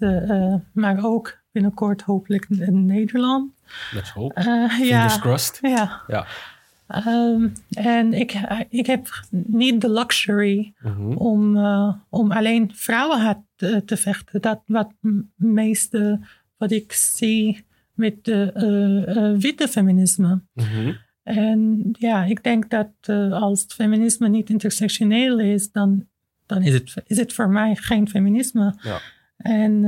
maar 0.74 1.06
ook 1.06 1.38
binnenkort 1.52 2.02
hopelijk 2.02 2.46
in 2.50 2.86
Nederland. 2.86 3.52
Let's 3.92 4.10
hope. 4.10 4.42
Fingers 4.70 5.20
crossed. 5.20 5.60
Ja. 5.62 6.02
ja. 6.08 6.26
Ehm, 6.92 7.48
en 7.70 8.14
ik, 8.14 8.34
ik 8.70 8.86
heb 8.86 9.24
niet 9.30 9.82
de 9.82 9.90
luxury 9.90 10.74
mhm. 10.80 11.12
om, 11.14 11.58
uh, 11.58 11.94
om 12.10 12.32
alleen 12.32 12.72
vrouwenhaat 12.74 13.40
te, 13.56 13.84
te, 13.86 13.98
vechten. 13.98 14.42
Dat 14.42 14.62
wat 14.66 14.92
meeste 15.36 16.20
wat 16.58 16.72
ik 16.72 16.92
zie 16.94 17.66
met 17.94 18.26
de 18.26 18.54
uh, 18.56 19.42
witte 19.42 19.68
feminisme. 19.68 20.42
Mhm. 20.54 20.94
En 21.24 21.90
ja, 21.92 22.24
ik 22.24 22.44
denk 22.44 22.70
dat 22.70 22.90
als 23.32 23.62
het 23.62 23.74
feminisme 23.74 24.28
niet 24.28 24.50
intersectioneel 24.50 25.40
is, 25.40 25.72
dan, 25.72 26.08
dan 26.46 26.62
is, 26.62 26.74
het, 26.74 26.94
is 27.06 27.18
het 27.18 27.34
voor 27.34 27.50
mij 27.50 27.76
geen 27.76 28.10
feminisme. 28.10 28.76
Ja. 28.82 29.00
En 29.38 29.84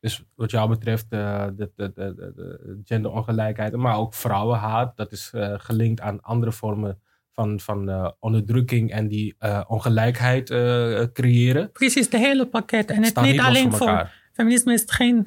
dus 0.00 0.24
wat 0.34 0.50
jou 0.50 0.68
betreft 0.68 1.06
uh, 1.10 1.46
de, 1.56 1.70
de, 1.76 1.92
de, 1.94 2.14
de, 2.14 2.80
genderongelijkheid, 2.84 3.76
maar 3.76 3.96
ook 3.96 4.14
vrouwenhaat, 4.14 4.96
dat 4.96 5.12
is 5.12 5.32
gelinkt 5.56 6.00
aan 6.00 6.20
andere 6.20 6.52
vormen 6.52 7.00
van, 7.32 7.60
van 7.60 7.88
uh, 7.88 8.10
onderdrukking 8.18 8.90
en 8.90 9.08
die 9.08 9.36
ongelijkheid 9.66 10.48
creëren. 11.12 11.72
Precies, 11.72 12.10
de 12.10 12.18
hele 12.18 12.46
pakket. 12.46 12.90
En 12.90 13.02
het 13.02 13.20
niet, 13.20 13.40
alleen 13.40 13.72
voor, 13.72 14.10
feminisme 14.32 14.72
is 14.72 14.82
geen 14.86 15.26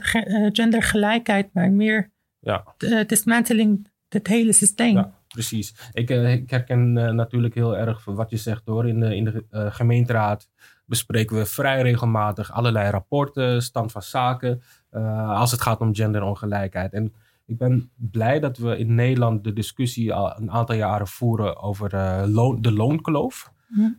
gendergelijkheid, 0.53 1.50
maar 1.53 1.72
meer 1.72 2.12
ja. 2.39 2.74
de 2.77 3.03
dismanteling 3.08 3.90
het 4.13 4.27
hele 4.27 4.53
systeem. 4.53 4.96
Ja, 4.96 5.13
precies. 5.27 5.75
Ik, 5.94 6.10
ik 6.10 6.50
herken 6.50 6.94
natuurlijk 6.94 7.56
heel 7.56 7.77
erg 7.77 8.06
wat 8.06 8.30
je 8.30 8.38
zegt 8.38 8.62
hoor. 8.65 8.88
In 8.88 9.00
de, 9.00 9.15
in 9.15 9.24
de 9.24 9.46
gemeenteraad 9.51 10.50
bespreken 10.86 11.38
we 11.38 11.46
vrij 11.46 11.82
regelmatig 11.82 12.51
allerlei 12.51 12.89
rapporten, 12.89 13.62
stand 13.62 13.91
van 13.91 14.01
zaken, 14.01 14.62
uh, 14.91 15.30
als 15.30 15.51
het 15.51 15.62
gaat 15.62 15.80
om 15.80 15.96
genderongelijkheid. 15.96 16.94
En 16.94 17.13
ik 17.46 17.58
ben 17.58 17.91
blij 17.96 18.39
dat 18.39 18.58
we 18.58 18.77
in 18.77 18.96
Nederland 18.96 19.44
de 19.44 19.53
discussie 19.53 20.13
al 20.13 20.38
een 20.38 20.51
aantal 20.51 20.75
jaren 20.75 21.08
voeren 21.08 21.62
over 21.62 22.27
loon, 22.27 22.62
de 22.62 22.72
loonkloof. 22.72 23.51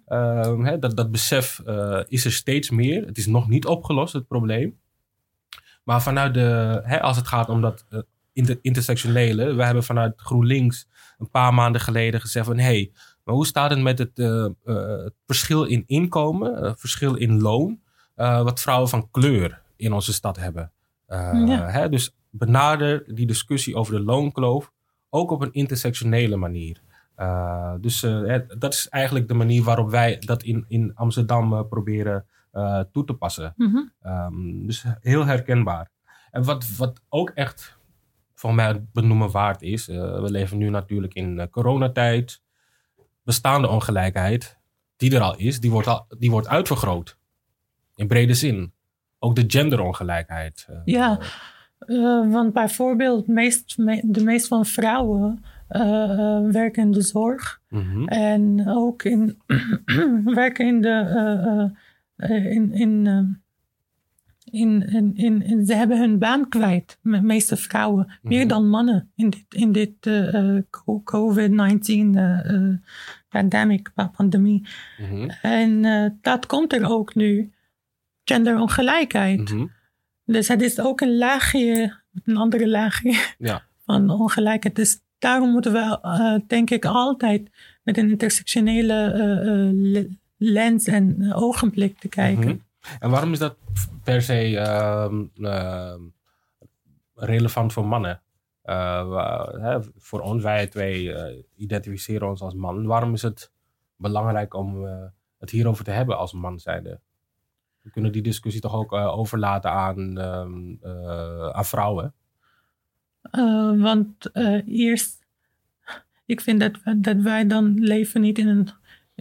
Uh, 0.09 0.73
dat, 0.81 0.97
dat 0.97 1.11
besef 1.11 1.62
is 2.07 2.25
er 2.25 2.33
steeds 2.33 2.71
meer. 2.71 3.07
Het 3.07 3.19
is 3.19 3.26
nog 3.26 3.49
niet 3.49 3.66
opgelost, 3.66 4.12
het 4.12 4.26
probleem. 4.26 4.78
Maar 5.85 6.02
vanuit 6.02 6.35
de, 6.35 6.81
hè, 6.85 7.00
als 7.00 7.16
het 7.16 7.26
gaat 7.26 7.49
om 7.49 7.61
dat 7.61 7.87
inter 8.32 8.58
intersectionele, 8.62 9.54
we 9.54 9.64
hebben 9.64 9.84
vanuit 9.84 10.20
GroenLinks 10.20 10.88
een 11.18 11.30
paar 11.30 11.54
maanden 11.54 11.80
geleden 11.80 12.20
gezegd 12.20 12.46
van 12.46 12.58
hé, 12.58 12.64
hey, 12.64 12.92
maar 13.24 13.34
hoe 13.34 13.46
staat 13.46 13.70
het 13.70 13.80
met 13.80 13.98
het, 13.98 14.18
uh, 14.18 14.46
verschil 15.26 15.64
in 15.64 15.82
inkomen, 15.86 16.64
uh, 16.64 16.72
verschil 16.76 17.14
in 17.14 17.40
loon, 17.40 17.80
wat 18.14 18.60
vrouwen 18.60 18.88
van 18.88 19.11
kleur 19.11 19.62
in 19.76 19.92
onze 19.92 20.12
stad 20.12 20.37
hebben? 20.37 20.72
Ja. 21.09 21.68
Hè, 21.70 21.88
dus 21.88 22.14
benader 22.30 23.14
die 23.14 23.26
discussie 23.26 23.76
over 23.76 23.94
de 23.94 24.02
loonkloof 24.02 24.72
ook 25.11 25.30
op 25.30 25.40
een 25.42 25.52
intersectionele 25.52 26.37
manier. 26.37 26.80
dus 27.80 28.00
dat 28.59 28.72
is 28.72 28.88
eigenlijk 28.88 29.28
de 29.28 29.35
manier 29.35 29.62
waarop 29.62 29.90
wij 29.90 30.18
dat 30.18 30.42
in, 30.42 30.64
in 30.68 30.94
Amsterdam 30.94 31.68
proberen 31.68 32.26
toe 32.92 33.04
te 33.04 33.14
passen. 33.14 33.54
Mm 33.57 33.92
-hmm. 34.00 34.66
dus 34.66 34.85
heel 35.00 35.24
herkenbaar. 35.24 35.90
En 36.30 36.44
wat, 36.44 36.76
wat 36.76 37.00
ook 37.09 37.30
echt 37.30 37.78
voor 38.42 38.55
mij 38.55 38.85
benoemen 38.92 39.31
waard 39.31 39.62
is. 39.62 39.87
we 39.87 40.26
leven 40.31 40.59
nu 40.59 40.68
natuurlijk 40.68 41.14
in 41.14 41.48
coronatijd 41.50 42.42
bestaande 43.24 43.68
ongelijkheid, 43.68 44.59
die 44.96 45.14
er 45.14 45.20
al 45.20 45.37
is, 45.37 45.61
die 45.61 45.70
wordt, 45.70 45.87
al, 45.87 46.07
die 46.18 46.31
wordt 46.31 46.48
uitvergroot. 46.48 47.18
In 47.94 48.07
brede 48.07 48.35
zin. 48.35 48.72
Ook 49.18 49.35
de 49.35 49.44
genderongelijkheid. 49.46 50.66
Uh, 50.70 50.76
ja, 50.85 51.20
uh, 51.87 52.33
want 52.33 52.52
bijvoorbeeld 52.52 53.26
meest, 53.26 53.76
de 54.02 54.24
meeste 54.24 54.48
van 54.48 54.66
vrouwen 54.66 55.44
uh, 55.70 56.50
werken 56.50 56.83
in 56.83 56.92
de 56.92 57.02
zorg. 57.02 57.61
Mm 57.68 57.81
-hmm. 57.81 58.09
En 58.09 58.68
ook 58.68 59.02
in, 59.02 59.42
werken 60.24 60.66
in 60.66 60.81
de... 60.81 61.70
in, 62.16 62.72
in 62.72 63.41
in, 64.52 64.88
in, 65.14 65.42
in, 65.42 65.66
ze 65.66 65.74
hebben 65.74 65.98
hun 65.98 66.18
baan 66.18 66.48
kwijt, 66.48 66.98
de 67.02 67.22
meeste 67.22 67.56
vrouwen. 67.56 68.18
Meer 68.22 68.38
mhm. 68.38 68.48
dan 68.48 68.68
mannen 68.68 69.10
in 69.16 69.30
dit, 69.30 69.44
in 69.48 69.72
dit 69.72 70.06
uh, 70.06 70.58
COVID-19 71.00 71.86
uh, 71.86 72.68
pandemic, 73.28 73.90
pandemie. 74.16 74.66
Mm 74.98 75.30
En 75.42 76.18
dat 76.20 76.46
komt 76.46 76.72
er 76.72 76.90
ook 76.90 77.14
nu. 77.14 77.52
Genderongelijkheid. 78.24 79.52
Mm 79.52 79.70
Dus 80.24 80.48
het 80.48 80.62
is 80.62 80.80
ook 80.80 81.00
een 81.00 81.16
laagje, 81.16 81.96
een 82.24 82.36
andere 82.36 82.68
laagje 82.68 83.34
ja. 83.38 83.62
van 83.86 84.10
ongelijkheid. 84.10 84.76
Dus 84.76 85.00
daarom 85.18 85.50
moeten 85.50 85.72
we, 85.72 86.42
denk 86.46 86.70
ik, 86.70 86.84
altijd 86.84 87.50
met 87.82 87.98
een 87.98 88.10
intersectionele 88.10 90.08
lens 90.36 90.86
en 90.86 91.32
ogenblik 91.34 91.98
te 91.98 92.08
kijken. 92.08 92.46
Mhm. 92.46 92.56
En 93.00 93.10
waarom 93.10 93.32
is 93.32 93.38
dat 93.38 93.56
per 94.04 94.22
se 94.22 94.50
uh, 94.50 95.08
uh, 95.36 95.94
relevant 97.14 97.72
voor 97.72 97.86
mannen? 97.86 98.22
Hè, 98.62 99.78
voor 99.96 100.20
ons, 100.20 100.42
wij 100.42 100.66
twee 100.66 101.12
eh, 101.12 101.44
identificeren 101.54 102.28
ons 102.28 102.40
als 102.40 102.54
man. 102.54 102.86
Waarom 102.86 103.14
is 103.14 103.22
het 103.22 103.52
belangrijk 103.96 104.54
om 104.54 104.86
eh, 104.86 105.04
het 105.38 105.50
hierover 105.50 105.84
te 105.84 105.90
hebben 105.90 106.18
als 106.18 106.32
man 106.32 106.58
zijnde? 106.58 107.00
We 107.82 107.90
kunnen 107.90 108.12
die 108.12 108.22
discussie 108.22 108.60
toch 108.60 108.74
ook 108.74 108.92
overlaten 108.92 109.70
aan, 109.70 110.18
ehm, 110.18 110.86
aan 111.54 111.64
vrouwen? 111.64 112.14
want 113.78 114.30
eerst, 114.66 115.26
ik 116.26 116.40
vind 116.40 116.60
dat, 116.60 116.78
dat 116.96 117.16
wij 117.16 117.46
dan 117.46 117.74
leven 117.74 118.20
niet 118.20 118.38
in 118.38 118.48
een, 118.48 118.68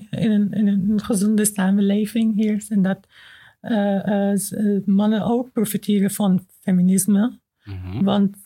in 0.10 0.32
een, 0.32 0.52
in 0.52 0.68
een 0.68 1.02
gezonde 1.02 1.46
samenleving 1.46 2.36
hier. 2.36 2.66
En 2.70 2.82
dat 2.82 3.08
mannen 4.86 5.22
ook 5.22 5.52
profiteren 5.52 6.12
van 6.12 6.46
feminisme. 6.60 7.40
Mhm. 7.64 8.04
Want 8.04 8.38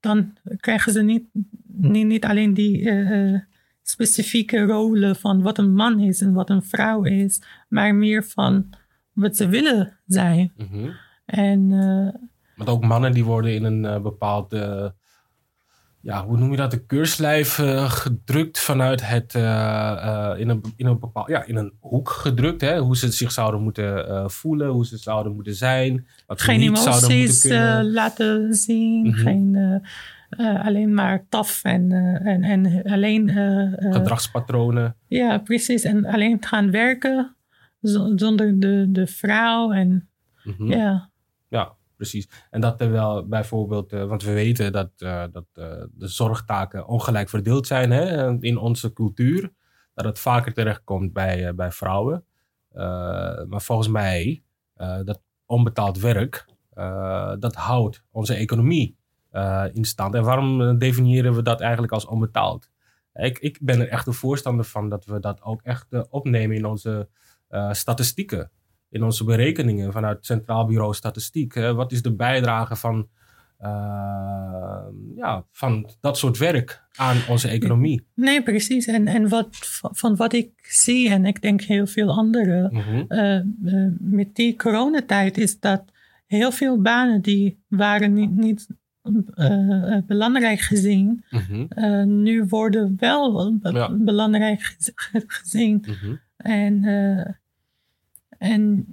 dan 0.00 0.36
krijgen 0.56 0.92
ze 0.92 1.02
niet, 1.02 1.24
niet, 1.66 2.06
niet 2.06 2.24
alleen 2.24 2.54
die 2.54 2.90
specifieke 3.82 4.60
rollen 4.60 5.16
van 5.16 5.42
wat 5.42 5.58
een 5.58 5.74
man 5.74 6.00
is 6.00 6.20
en 6.20 6.32
wat 6.32 6.50
een 6.50 6.62
vrouw 6.62 7.02
is, 7.02 7.42
maar 7.68 7.94
meer 7.94 8.24
van 8.24 8.68
wat 9.12 9.36
ze 9.36 9.48
willen 9.48 9.98
zijn. 10.06 10.52
Mm 10.56 10.92
En, 11.24 11.68
Want 12.56 12.68
ook 12.68 12.84
mannen 12.84 13.12
die 13.12 13.24
worden 13.24 13.54
in 13.54 13.64
een 13.64 14.02
bepaald 14.02 14.52
ja, 16.02 16.26
hoe 16.26 16.38
noem 16.38 16.50
je 16.50 16.56
dat, 16.56 16.70
de 16.70 16.84
keurslijf 16.86 17.58
uh, 17.58 17.90
gedrukt 17.90 18.58
vanuit 18.58 19.08
het, 19.08 19.34
uh, 19.34 19.42
uh, 19.42 20.32
in, 20.36 20.48
een, 20.48 20.62
in, 20.76 20.86
een 20.86 20.98
bepaal, 20.98 21.30
ja, 21.30 21.44
in 21.44 21.56
een 21.56 21.72
hoek 21.80 22.08
gedrukt. 22.08 22.60
Hè? 22.60 22.78
Hoe 22.78 22.96
ze 22.96 23.12
zich 23.12 23.32
zouden 23.32 23.62
moeten 23.62 24.30
voelen, 24.30 24.68
hoe 24.68 24.86
ze 24.86 24.96
zouden 24.96 25.34
moeten 25.34 25.54
zijn. 25.54 26.06
Wat 26.26 26.40
geen 26.40 26.58
niet 26.58 26.78
emoties 26.78 27.40
kunnen... 27.40 27.92
laten 27.92 28.54
zien, 28.54 29.06
mm 29.06 29.12
-hmm. 29.12 29.22
geen, 29.22 29.82
alleen 30.62 30.94
maar 30.94 31.26
taf 31.28 31.64
en, 31.64 31.92
en, 32.24 32.42
en 32.42 32.82
alleen... 32.82 33.28
Gedragspatronen. 33.78 34.96
Ja, 35.06 35.38
precies. 35.38 35.82
En 35.82 36.04
alleen 36.04 36.36
gaan 36.40 36.70
werken 36.70 37.36
zonder 37.80 38.60
de, 38.60 38.86
de 38.88 39.06
vrouw 39.06 39.72
en 39.72 40.08
mm 40.44 40.54
-hmm. 40.56 40.70
ja. 40.70 41.09
Precies. 42.00 42.28
En 42.50 42.60
dat 42.60 42.78
terwijl 42.78 43.26
bijvoorbeeld, 43.26 43.92
uh, 43.92 44.04
want 44.04 44.22
we 44.22 44.32
weten 44.32 44.72
dat, 44.72 44.90
uh, 44.98 45.24
dat 45.32 45.46
uh, 45.54 45.64
de 45.92 46.08
zorgtaken 46.08 46.86
ongelijk 46.86 47.28
verdeeld 47.28 47.66
zijn 47.66 47.90
hè, 47.90 48.38
in 48.38 48.56
onze 48.56 48.92
cultuur. 48.92 49.52
Dat 49.94 50.04
het 50.04 50.18
vaker 50.18 50.52
terechtkomt 50.52 51.12
bij, 51.12 51.54
bij 51.54 51.70
vrouwen. 51.70 52.24
maar 53.48 53.62
volgens 53.62 53.88
mij, 53.88 54.42
dat 55.04 55.20
onbetaald 55.46 55.98
werk, 55.98 56.46
dat 57.38 57.54
houdt 57.54 58.04
onze 58.10 58.34
economie 58.34 58.96
in 59.72 59.84
stand. 59.84 60.14
En 60.14 60.22
waarom 60.22 60.78
definiëren 60.78 61.34
we 61.34 61.42
dat 61.42 61.60
eigenlijk 61.60 61.92
als 61.92 62.06
onbetaald? 62.06 62.70
Ik, 63.14 63.38
ik 63.38 63.58
ben 63.62 63.80
er 63.80 63.88
echt 63.88 64.06
een 64.06 64.12
voorstander 64.12 64.64
van 64.64 64.88
dat 64.88 65.04
we 65.04 65.20
dat 65.20 65.42
ook 65.42 65.62
echt 65.62 66.08
opnemen 66.10 66.56
in 66.56 66.66
onze 66.66 67.08
statistieken 67.70 68.50
in 68.90 69.02
onze 69.02 69.24
berekeningen 69.24 69.92
vanuit 69.92 70.16
het 70.16 70.26
Centraal 70.26 70.66
Bureau 70.66 70.94
Statistiek. 70.94 71.54
Hè, 71.54 71.74
wat 71.74 71.92
is 71.92 72.02
de 72.02 72.12
bijdrage 72.12 72.76
van, 72.76 73.08
uh, 73.60 73.68
ja, 75.16 75.44
van 75.52 75.90
dat 76.00 76.18
soort 76.18 76.38
werk 76.38 76.82
aan 76.94 77.16
onze 77.28 77.48
economie? 77.48 78.06
Nee, 78.14 78.42
precies. 78.42 78.86
En, 78.86 79.06
en 79.06 79.28
wat, 79.28 79.48
van 79.82 80.16
wat 80.16 80.32
ik 80.32 80.50
zie, 80.62 81.10
en 81.10 81.26
ik 81.26 81.42
denk 81.42 81.60
heel 81.60 81.86
veel 81.86 82.10
anderen, 82.10 82.70
mm 82.72 83.04
uh, 83.08 83.40
met 83.98 84.34
die 84.34 84.56
coronatijd 84.56 85.38
is 85.38 85.60
dat 85.60 85.84
heel 86.26 86.52
veel 86.52 86.80
banen 86.80 87.22
die 87.22 87.62
waren 87.68 88.12
niet, 88.12 88.36
niet 88.36 88.66
uh, 89.34 89.96
belangrijk 90.06 90.60
gezien, 90.60 91.24
mm 91.30 92.22
nu 92.22 92.44
worden 92.44 92.94
wel 92.98 93.58
belangrijk 93.90 94.76
gezien. 95.26 95.84
Mm 95.86 96.20
En 96.36 96.84
en 98.40 98.86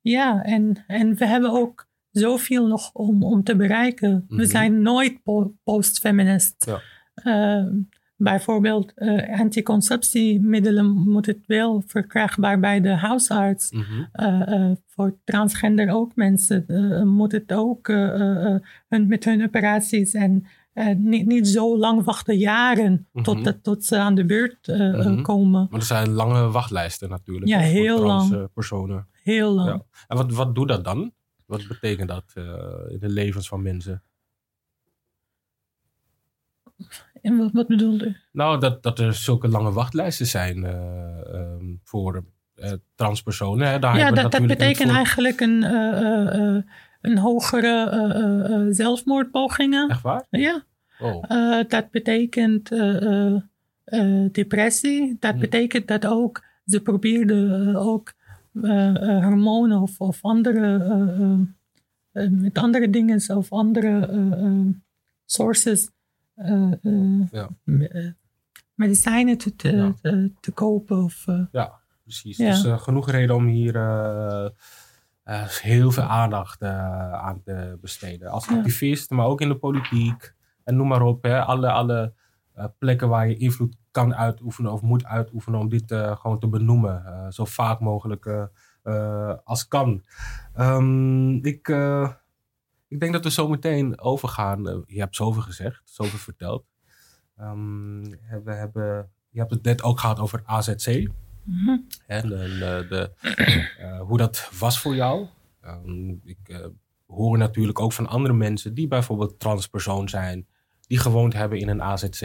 ja, 0.00 0.42
en, 0.42 0.84
en 0.86 1.14
we 1.14 1.26
hebben 1.26 1.50
ook 1.50 1.88
zoveel 2.10 2.66
nog 2.66 2.92
om, 2.92 3.22
om 3.22 3.42
te 3.42 3.56
bereiken. 3.56 4.24
We 4.28 4.34
mhm. 4.34 4.44
zijn 4.44 4.82
nooit 4.82 5.22
po 5.22 5.54
post-feminist. 5.64 6.66
Ja. 6.66 6.80
Uh, 7.24 7.72
bijvoorbeeld 8.16 8.92
uh, 8.96 9.40
anticonceptiemiddelen 9.40 10.86
moeten 10.86 11.42
wel 11.46 11.82
verkrijgbaar 11.86 12.60
bij 12.60 12.80
de 12.80 12.88
huisarts. 12.88 13.70
Mm 13.70 13.82
-hmm. 13.82 14.76
voor 14.86 15.18
transgender 15.24 15.90
ook 15.90 16.16
mensen 16.16 16.64
moet 17.14 17.32
het 17.32 17.52
ook 17.52 17.86
hun, 18.88 19.06
met 19.06 19.24
hun 19.24 19.42
operaties 19.42 20.14
en 20.14 20.46
uh, 20.74 20.96
niet, 20.96 21.26
niet 21.26 21.48
zo 21.48 21.78
lang 21.78 22.04
wachten, 22.04 22.38
jaren, 22.38 23.08
tot, 23.22 23.38
mhm. 23.38 23.52
tot 23.62 23.84
ze 23.84 23.98
aan 23.98 24.14
de 24.14 24.24
beurt 24.24 24.68
uh, 24.68 25.22
komen. 25.22 25.66
Maar 25.70 25.80
er 25.80 25.86
zijn 25.86 26.10
lange 26.10 26.50
wachtlijsten 26.50 27.08
natuurlijk. 27.08 27.46
Ja, 27.46 27.58
heel 27.58 27.96
voor 27.96 28.06
lang. 28.06 28.52
personen. 28.54 29.06
Heel 29.22 29.52
lang. 29.52 29.68
Ja. 29.68 29.82
En 30.08 30.16
wat, 30.16 30.32
wat 30.32 30.54
doet 30.54 30.68
dat 30.68 30.84
dan? 30.84 31.12
Wat 31.46 31.68
betekent 31.68 32.08
dat 32.08 32.32
in 32.88 32.98
de 32.98 33.08
levens 33.08 33.48
van 33.48 33.62
mensen? 33.62 34.02
En 37.22 37.36
wat, 37.36 37.52
wat 37.52 37.66
bedoelde 37.66 38.06
u? 38.06 38.16
Nou, 38.32 38.60
dat, 38.60 38.82
dat 38.82 38.98
er 38.98 39.14
zulke 39.14 39.48
lange 39.48 39.72
wachtlijsten 39.72 40.26
zijn 40.26 40.64
um, 41.34 41.80
voor 41.84 42.24
transpersonen. 42.94 43.68
Hè. 43.68 43.78
Daar 43.78 43.98
ja, 43.98 44.10
dat, 44.10 44.32
dat 44.32 44.46
betekent 44.46 44.90
eigenlijk 44.90 45.40
een 45.40 45.62
een 47.02 47.18
hogere 47.18 47.90
uh, 47.92 48.58
uh, 48.58 48.66
zelfmoordpogingen. 48.70 49.88
Echt 49.88 50.02
waar? 50.02 50.26
Ja. 50.30 50.64
Oh. 50.98 51.62
dat 51.68 51.90
betekent 51.90 52.68
depressie. 54.32 55.16
Dat 55.20 55.34
hm. 55.34 55.40
betekent 55.40 55.88
dat 55.88 56.06
ook 56.06 56.44
ze 56.64 56.80
probeerden 56.80 57.76
ook 57.76 58.12
hormonen 58.52 59.80
of, 59.80 60.00
of 60.00 60.18
andere, 60.22 60.78
met 62.30 62.58
andere 62.58 62.90
dingen 62.90 63.36
of 63.36 63.52
andere 63.52 64.08
sources 65.24 65.90
ja. 67.30 67.48
medicijnen 68.74 69.38
te, 69.38 69.54
te, 69.54 70.30
te, 70.40 70.52
kopen. 70.52 71.02
Of, 71.02 71.24
ja, 71.52 71.80
precies. 72.02 72.36
Ja. 72.36 72.62
Dus 72.62 72.82
genoeg 72.82 73.10
reden 73.10 73.36
om 73.36 73.46
hier 73.46 73.76
uh, 75.24 75.46
heel 75.46 75.90
veel 75.90 76.02
aandacht 76.02 76.62
uh, 76.62 77.12
aan 77.12 77.42
te 77.42 77.78
besteden. 77.80 78.30
Als 78.30 78.48
activist, 78.48 79.10
maar 79.10 79.26
ook 79.26 79.40
in 79.40 79.48
de 79.48 79.56
politiek. 79.56 80.34
En 80.64 80.76
noem 80.76 80.88
maar 80.88 81.02
op. 81.02 81.22
Hè, 81.22 81.42
alle 81.42 81.70
alle 81.70 82.14
uh, 82.56 82.64
plekken 82.78 83.08
waar 83.08 83.28
je 83.28 83.36
invloed 83.36 83.76
kan 83.90 84.14
uitoefenen 84.14 84.72
of 84.72 84.82
moet 84.82 85.04
uitoefenen 85.04 85.60
om 85.60 85.68
dit 85.68 85.94
gewoon 85.94 86.38
te 86.38 86.48
benoemen. 86.48 87.32
zo 87.32 87.44
vaak 87.44 87.80
mogelijk 87.80 88.50
als 89.44 89.68
kan. 89.68 90.04
Um, 90.58 91.44
ik, 91.44 91.68
ik 92.88 93.00
denk 93.00 93.12
dat 93.12 93.24
we 93.24 93.30
zo 93.30 93.48
meteen 93.48 94.00
overgaan. 94.00 94.84
je 94.86 94.98
hebt 94.98 95.16
zoveel 95.16 95.42
gezegd, 95.42 95.82
zoveel 95.84 96.18
verteld. 96.18 96.64
Um, 97.40 98.02
we 98.44 98.52
hebben, 98.52 99.10
je 99.28 99.38
hebt 99.38 99.50
het 99.50 99.62
net 99.62 99.82
ook 99.82 100.00
gehad 100.00 100.18
over 100.18 100.42
AZC. 100.44 101.08
Mm 101.44 101.86
En 102.06 102.28
de, 102.28 102.86
de, 102.88 103.10
uh, 103.80 104.00
hoe 104.00 104.18
dat 104.18 104.50
was 104.58 104.80
voor 104.80 104.94
jou. 104.94 105.26
Um, 105.64 106.20
ik 106.24 106.38
uh, 106.46 106.66
hoor 107.06 107.38
natuurlijk 107.38 107.80
ook 107.80 107.92
van 107.92 108.06
andere 108.06 108.34
mensen 108.34 108.74
die 108.74 108.88
bijvoorbeeld 108.88 109.38
transpersoon 109.38 110.08
zijn, 110.08 110.46
die 110.86 110.98
gewoond 110.98 111.32
hebben 111.32 111.58
in 111.58 111.68
een 111.68 111.82
AZC, 111.82 112.22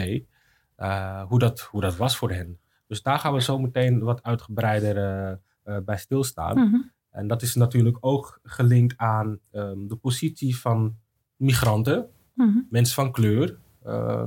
uh, 0.78 1.22
hoe, 1.22 1.38
dat, 1.38 1.60
hoe 1.60 1.80
dat 1.80 1.96
was 1.96 2.16
voor 2.16 2.30
hen. 2.30 2.58
Dus 2.86 3.02
daar 3.02 3.18
gaan 3.18 3.32
we 3.32 3.42
zo 3.42 3.58
meteen 3.58 4.00
wat 4.00 4.22
uitgebreider 4.22 5.40
bij 5.84 5.96
stilstaan. 5.96 6.58
Mm 6.58 6.70
-hmm. 6.70 6.90
En 7.10 7.26
dat 7.26 7.42
is 7.42 7.54
natuurlijk 7.54 7.96
ook 8.00 8.40
gelinkt 8.42 8.96
aan 8.96 9.38
um, 9.52 9.88
de 9.88 9.96
positie 9.96 10.56
van 10.56 10.96
migranten, 11.36 12.06
mm 12.34 12.52
-hmm. 12.52 12.66
mensen 12.70 12.94
van 12.94 13.12
kleur, 13.12 13.58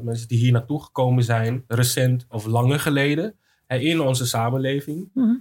mensen 0.02 0.28
die 0.28 0.38
hier 0.38 0.52
naartoe 0.52 0.84
gekomen 0.84 1.24
zijn, 1.24 1.64
recent 1.68 2.26
of 2.30 2.46
langer 2.46 2.80
geleden 2.80 3.36
in 3.80 4.00
onze 4.00 4.26
samenleving. 4.26 5.10
Mhm. 5.14 5.36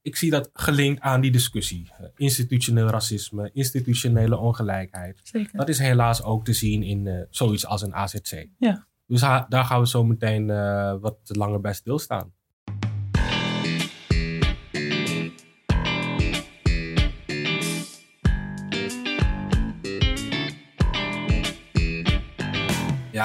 Ik 0.00 0.16
zie 0.16 0.30
dat 0.30 0.50
gelinkt 0.52 1.00
aan 1.00 1.20
die 1.20 1.30
discussie. 1.30 1.90
Institutioneel 2.16 2.88
racisme, 2.88 3.50
institutionele 3.52 4.36
ongelijkheid. 4.36 5.20
Zeker. 5.22 5.56
Dat 5.56 5.68
is 5.68 5.78
helaas 5.78 6.22
ook 6.22 6.44
te 6.44 6.52
zien 6.52 6.82
in 6.82 7.06
uh, 7.06 7.22
zoiets 7.30 7.66
als 7.66 7.82
een 7.82 7.94
AZC. 7.94 8.46
Ja. 8.58 8.86
Dus 9.06 9.20
daar 9.20 9.64
gaan 9.64 9.80
we 9.80 9.88
zo 9.88 10.04
meteen 10.04 10.48
uh, 10.48 10.94
wat 11.00 11.18
langer 11.22 11.60
bij 11.60 11.72
stilstaan. 11.72 12.32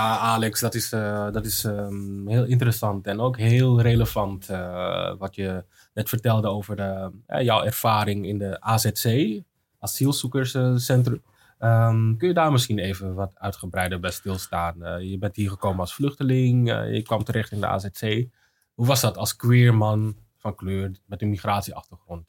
Ja, 0.01 0.17
Alex, 0.17 0.59
dat 0.59 0.75
is, 0.75 0.93
uh, 0.93 1.31
dat 1.31 1.45
is 1.45 1.63
um, 1.63 2.27
heel 2.27 2.43
interessant 2.43 3.07
en 3.07 3.19
ook 3.19 3.37
heel 3.37 3.81
relevant 3.81 4.49
uh, 4.49 5.13
wat 5.17 5.35
je 5.35 5.63
net 5.93 6.09
vertelde 6.09 6.47
over 6.47 6.75
de, 6.75 7.11
uh, 7.27 7.41
jouw 7.41 7.63
ervaring 7.63 8.25
in 8.25 8.37
de 8.37 8.61
AZC, 8.61 9.39
asielzoekerscentrum. 9.79 11.21
Um, 11.59 12.17
kun 12.17 12.27
je 12.27 12.33
daar 12.33 12.51
misschien 12.51 12.79
even 12.79 13.13
wat 13.13 13.31
uitgebreider 13.35 13.99
bij 13.99 14.11
stilstaan? 14.11 14.75
je 15.07 15.17
bent 15.17 15.35
hier 15.35 15.49
gekomen 15.49 15.79
als 15.79 15.93
vluchteling, 15.93 16.67
je 16.67 17.01
kwam 17.01 17.23
terecht 17.23 17.51
in 17.51 17.59
de 17.59 17.67
AZC. 17.67 18.27
Hoe 18.73 18.85
was 18.85 19.01
dat 19.01 19.17
als 19.17 19.35
queer 19.35 19.75
man 19.75 20.15
van 20.37 20.55
kleur 20.55 20.91
met 21.05 21.21
een 21.21 21.29
migratieachtergrond? 21.29 22.27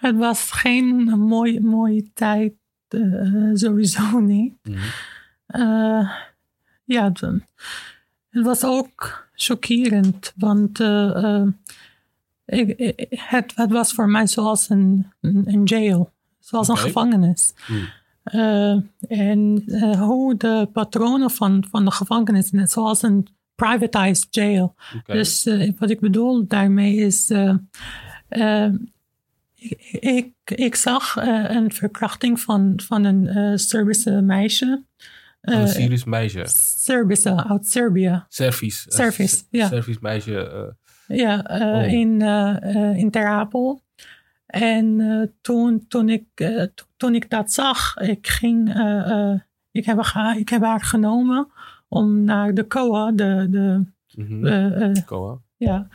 het 0.00 0.16
was 0.16 0.50
geen 0.50 0.94
mooie, 1.18 1.60
mooie 1.60 2.10
tijd, 2.14 2.52
sowieso 3.54 4.18
niet. 4.18 4.54
Mm 4.62 4.78
uh, 5.52 6.10
ja, 6.84 7.12
het 8.30 8.44
was 8.44 8.64
ook 8.64 9.28
chockerend, 9.34 10.32
want 10.36 10.80
uh, 10.80 11.46
ik, 12.44 12.94
het, 13.10 13.52
het, 13.54 13.70
was 13.70 13.92
voor 13.92 14.08
mij 14.08 14.26
zoals 14.26 14.68
een, 14.68 15.12
een 15.20 15.64
jail, 15.64 16.12
zoals 16.38 16.68
een 16.68 16.76
gevangenis. 16.76 17.54
Hmm. 17.66 18.90
en 19.08 19.64
hoe 19.98 20.36
de 20.36 20.68
patronen 20.72 21.30
van, 21.30 21.64
van 21.70 21.84
de 21.84 21.90
gevangenis, 21.90 22.50
net 22.50 22.70
zoals 22.70 23.02
een 23.02 23.26
privatized 23.54 24.26
jail. 24.30 24.74
Dus 25.06 25.48
wat 25.78 25.90
ik 25.90 26.00
bedoel 26.00 26.46
daarmee 26.46 26.96
is. 26.96 27.30
Ik, 29.54 29.80
ik, 30.00 30.32
ik, 30.44 30.74
zag 30.74 31.16
een 31.48 31.72
verkrachting 31.72 32.40
van, 32.40 32.72
van 32.76 33.04
een 33.04 33.58
Servische 33.58 34.20
meisje. 34.20 34.82
Een 35.42 35.60
eh, 35.60 35.66
Syrisch 35.66 36.04
meisje. 36.04 36.42
Serbisch, 36.46 37.26
uit 37.26 37.66
Servië. 37.66 38.24
Servisch. 38.28 38.84
Servisch, 38.88 39.44
ja. 39.50 39.66
Servisch 39.66 39.98
meisje. 39.98 40.72
Uh, 41.08 41.18
ja, 41.18 41.60
uh, 41.60 41.76
oh. 41.76 41.92
in, 41.92 42.20
in 42.96 43.10
Ter 43.10 43.26
Apel. 43.26 43.82
En 44.46 45.34
toen, 45.40 45.86
toen, 45.88 46.08
ik, 46.08 46.24
toen 46.96 47.14
ik 47.14 47.30
dat 47.30 47.52
zag, 47.52 47.96
ik 47.96 48.26
ging, 48.26 48.68
ik, 49.70 49.84
heb 49.84 50.02
haar, 50.02 50.38
ik 50.38 50.48
heb 50.48 50.62
haar 50.62 50.80
genomen 50.80 51.48
om 51.88 52.24
naar 52.24 52.54
de 52.54 52.66
COA, 52.66 53.12
de, 53.12 53.46
de 53.50 53.84
mm 54.14 54.44
-hmm. 54.44 55.04
COA? 55.04 55.38
Ja. 55.56 55.88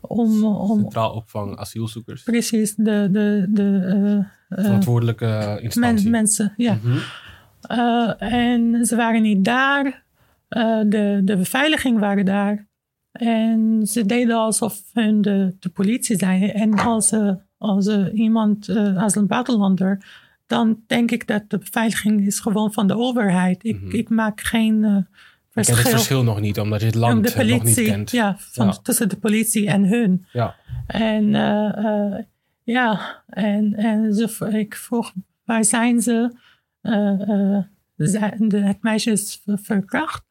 om, 0.00 0.44
om, 0.44 0.80
Centraal 0.80 1.12
opvang 1.12 1.56
asielzoekers. 1.56 2.22
Precies, 2.22 2.74
de, 2.74 3.08
de, 3.10 3.46
de 3.50 4.24
verantwoordelijke 4.48 5.58
instantie. 5.62 6.02
Men, 6.02 6.10
mensen, 6.10 6.54
ja. 6.56 6.72
Mm 6.72 6.80
-hmm. 6.80 7.00
Uh, 7.70 8.22
en 8.22 8.86
ze 8.86 8.96
waren 8.96 9.22
niet 9.22 9.44
daar. 9.44 9.84
Uh, 10.50 10.80
de, 10.86 11.20
de 11.24 11.36
beveiliging 11.36 11.98
waren 11.98 12.24
daar. 12.24 12.66
En 13.12 13.86
ze 13.86 14.06
deden 14.06 14.36
alsof 14.36 14.82
hun 14.92 15.22
de, 15.22 15.56
de 15.60 15.68
politie 15.68 16.16
zijn. 16.16 16.52
En 16.52 16.74
als, 16.74 17.12
uh, 17.12 17.32
als 17.58 17.88
iemand, 18.12 18.68
als 18.96 19.14
een 19.14 19.26
buitenlander, 19.26 20.04
dan 20.46 20.82
denk 20.86 21.10
ik 21.10 21.26
dat 21.26 21.42
de 21.48 21.58
beveiliging 21.58 22.26
is 22.26 22.40
gewoon 22.40 22.72
van 22.72 22.86
de 22.86 22.96
overheid. 22.96 23.64
Ik, 23.64 23.80
mhm. 23.80 23.96
ik 23.96 24.08
maak 24.08 24.40
geen 24.40 24.82
uh, 24.82 24.96
verschil. 25.50 25.76
Ik 25.76 25.82
ken 25.82 25.92
het 25.92 26.00
verschil 26.00 26.22
nog 26.22 26.40
niet, 26.40 26.58
omdat 26.58 26.80
je 26.80 26.86
het 26.86 26.94
land 26.94 27.26
de 27.26 27.32
politie, 27.32 27.56
nog 27.56 27.64
niet 27.64 27.88
kent. 27.88 28.10
Ja, 28.10 28.36
van, 28.38 28.82
tussen 28.82 29.08
de 29.08 29.16
politie 29.16 29.68
en 29.68 29.84
hun. 29.84 30.26
Ja. 30.32 30.54
En 30.86 31.24
uh, 31.24 32.18
ja, 32.62 33.00
en, 33.26 33.74
en 33.74 34.14
ze, 34.14 34.48
ik 34.58 34.74
vroeg, 34.74 35.12
waar 35.44 35.64
zijn 35.64 36.00
ze? 36.00 36.36
De, 36.84 38.58
het 38.58 38.82
meisje 38.82 39.10
is 39.10 39.42
verkracht. 39.44 40.24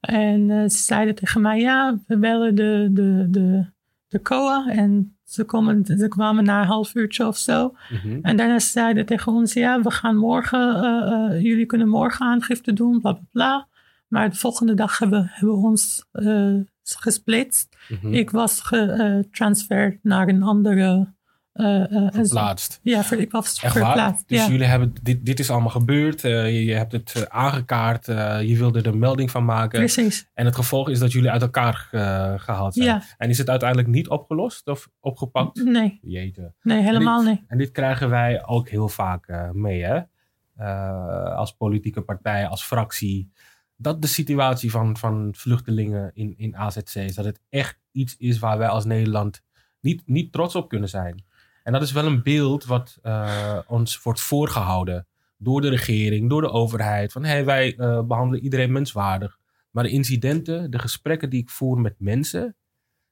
En 0.00 0.70
ze 0.70 0.78
zeiden 0.78 1.14
tegen 1.14 1.40
mij, 1.40 1.60
ja, 1.60 1.98
we 2.06 2.18
bellen 2.18 2.54
de, 2.54 2.88
de, 2.92 3.26
de, 3.30 3.66
de 4.08 4.22
COA 4.22 4.68
en 4.68 5.16
ze, 5.24 5.44
komen, 5.44 5.84
ze 5.84 6.08
kwamen 6.08 6.44
na 6.44 6.60
een 6.60 6.66
half 6.66 6.94
uurtje 6.94 7.26
of 7.26 7.36
zo. 7.36 7.74
Mhm. 7.90 8.18
En 8.22 8.36
daarna 8.36 8.58
zeiden 8.58 9.06
tegen 9.06 9.32
ons: 9.32 9.52
Ja, 9.52 9.82
we 9.82 9.90
gaan 9.90 10.16
morgen, 10.16 10.84
uh, 10.84 11.42
jullie 11.42 11.66
kunnen 11.66 11.88
morgen 11.88 12.26
aangifte 12.26 12.72
doen, 12.72 13.00
bla 13.00 13.12
bla 13.12 13.26
bla. 13.32 13.68
Maar 14.08 14.30
de 14.30 14.36
volgende 14.36 14.74
dag 14.74 14.98
hebben, 14.98 15.30
hebben 15.32 15.60
we 15.60 15.66
ons 15.66 16.06
uh, 16.12 16.60
gesplitst. 16.82 17.76
Mhm. 17.88 18.14
Ik 18.14 18.30
was 18.30 18.60
getransfereerd 18.60 19.98
naar 20.02 20.28
een 20.28 20.42
andere 20.42 21.14
verplaatst. 22.12 22.80
Ja, 22.82 23.12
ik 23.12 23.30
was 23.30 23.62
Echt 23.62 23.72
verplaatst. 23.72 24.28
Dus 24.28 24.46
jullie 24.46 24.66
hebben, 24.66 24.92
dit, 25.02 25.26
dit 25.26 25.38
is 25.38 25.50
allemaal 25.50 25.70
gebeurd. 25.70 26.24
Uh, 26.24 26.66
je, 26.66 26.72
hebt 26.72 26.92
het 26.92 27.28
aangekaart. 27.28 28.06
je 28.46 28.54
wilde 28.56 28.78
er 28.78 28.86
een 28.86 28.98
melding 28.98 29.30
van 29.30 29.44
maken. 29.44 29.78
Precies. 29.78 30.30
En 30.34 30.44
het 30.44 30.54
gevolg 30.54 30.88
is 30.88 30.98
dat 30.98 31.12
jullie 31.12 31.30
uit 31.30 31.42
elkaar 31.42 31.88
gehaald 32.38 32.74
zijn. 32.74 32.86
Ja. 32.86 33.02
En 33.18 33.28
is 33.28 33.38
het 33.38 33.50
uiteindelijk 33.50 33.88
niet 33.88 34.08
opgelost 34.08 34.68
of 34.68 34.88
opgepakt? 35.00 35.64
Nee. 35.64 35.98
Jeetje. 36.02 36.52
Nee, 36.62 36.82
helemaal 36.82 37.22
niet. 37.22 37.40
En 37.46 37.58
dit 37.58 37.70
krijgen 37.70 38.10
wij 38.10 38.46
ook 38.46 38.68
heel 38.68 38.88
vaak 38.88 39.52
mee, 39.52 39.84
hè? 39.84 40.00
als 41.34 41.52
politieke 41.52 42.00
partij, 42.00 42.46
als 42.46 42.64
fractie. 42.64 43.30
Dat 43.76 44.02
de 44.02 44.08
situatie 44.08 44.70
van, 44.70 44.96
van 44.96 45.34
vluchtelingen 45.36 46.10
in, 46.14 46.34
in 46.36 46.56
AZC 46.56 46.94
is. 46.94 47.14
Dat 47.14 47.24
het 47.24 47.40
echt 47.48 47.78
iets 47.92 48.16
is 48.16 48.38
waar 48.38 48.58
wij 48.58 48.68
als 48.68 48.84
Nederland 48.84 49.42
niet, 49.80 50.02
niet 50.06 50.32
trots 50.32 50.54
op 50.54 50.68
kunnen 50.68 50.88
zijn. 50.88 51.24
En 51.66 51.72
dat 51.72 51.82
is 51.82 51.92
wel 51.92 52.06
een 52.06 52.22
beeld 52.22 52.64
wat 52.64 52.98
uh, 53.02 53.58
ons 53.66 54.02
wordt 54.02 54.20
voorgehouden 54.20 55.06
door 55.36 55.60
de 55.60 55.68
regering, 55.68 56.28
door 56.28 56.40
de 56.40 56.50
overheid. 56.50 57.12
Van 57.12 57.24
hey, 57.24 57.44
wij 57.44 57.76
uh, 57.78 58.02
behandelen 58.02 58.42
iedereen 58.42 58.72
menswaardig. 58.72 59.38
Maar 59.70 59.84
de 59.84 59.90
incidenten, 59.90 60.70
de 60.70 60.78
gesprekken 60.78 61.30
die 61.30 61.42
ik 61.42 61.50
voer 61.50 61.80
met 61.80 61.94
mensen 61.98 62.56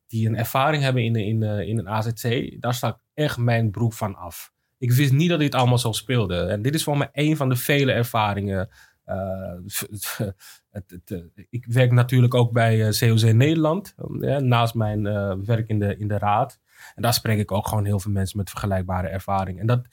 die 0.06 0.28
een 0.28 0.36
ervaring 0.36 0.82
hebben 0.82 1.02
in, 1.02 1.16
in, 1.16 1.42
uh, 1.42 1.60
in 1.60 1.78
een 1.78 1.88
AZC, 1.88 2.56
daar 2.60 2.74
sta 2.74 3.00
echt 3.14 3.38
mijn 3.38 3.70
broek 3.70 3.92
van 3.92 4.14
af. 4.14 4.52
Ik 4.78 4.92
wist 4.92 5.12
niet 5.12 5.28
dat 5.28 5.38
dit 5.38 5.54
allemaal 5.54 5.78
zo 5.78 5.92
speelde. 5.92 6.36
En 6.36 6.62
dit 6.62 6.74
is 6.74 6.84
voor 6.84 6.98
mij 6.98 7.08
een 7.12 7.36
van 7.36 7.48
de 7.48 7.56
vele 7.56 7.92
ervaringen. 7.92 8.68
Het, 10.70 10.90
het, 11.04 11.24
ik 11.50 11.66
werk 11.66 11.90
natuurlijk 11.90 12.34
ook 12.34 12.52
bij 12.52 12.90
COC 12.98 13.32
Nederland, 13.32 13.94
naast 14.38 14.74
mijn 14.74 15.02
werk 15.44 15.68
in 15.68 15.78
de, 15.78 15.96
in 15.96 16.08
de 16.08 16.18
raad. 16.18 16.60
En 16.94 17.02
daar 17.02 17.14
spreek 17.14 17.38
ik 17.38 17.52
ook 17.52 17.68
gewoon 17.68 17.84
heel 17.84 18.00
veel 18.00 18.12
mensen 18.12 18.38
met 18.38 18.50
vergelijkbare 18.50 19.08
ervaring. 19.08 19.60
En 19.60 19.66
dat, 19.66 19.87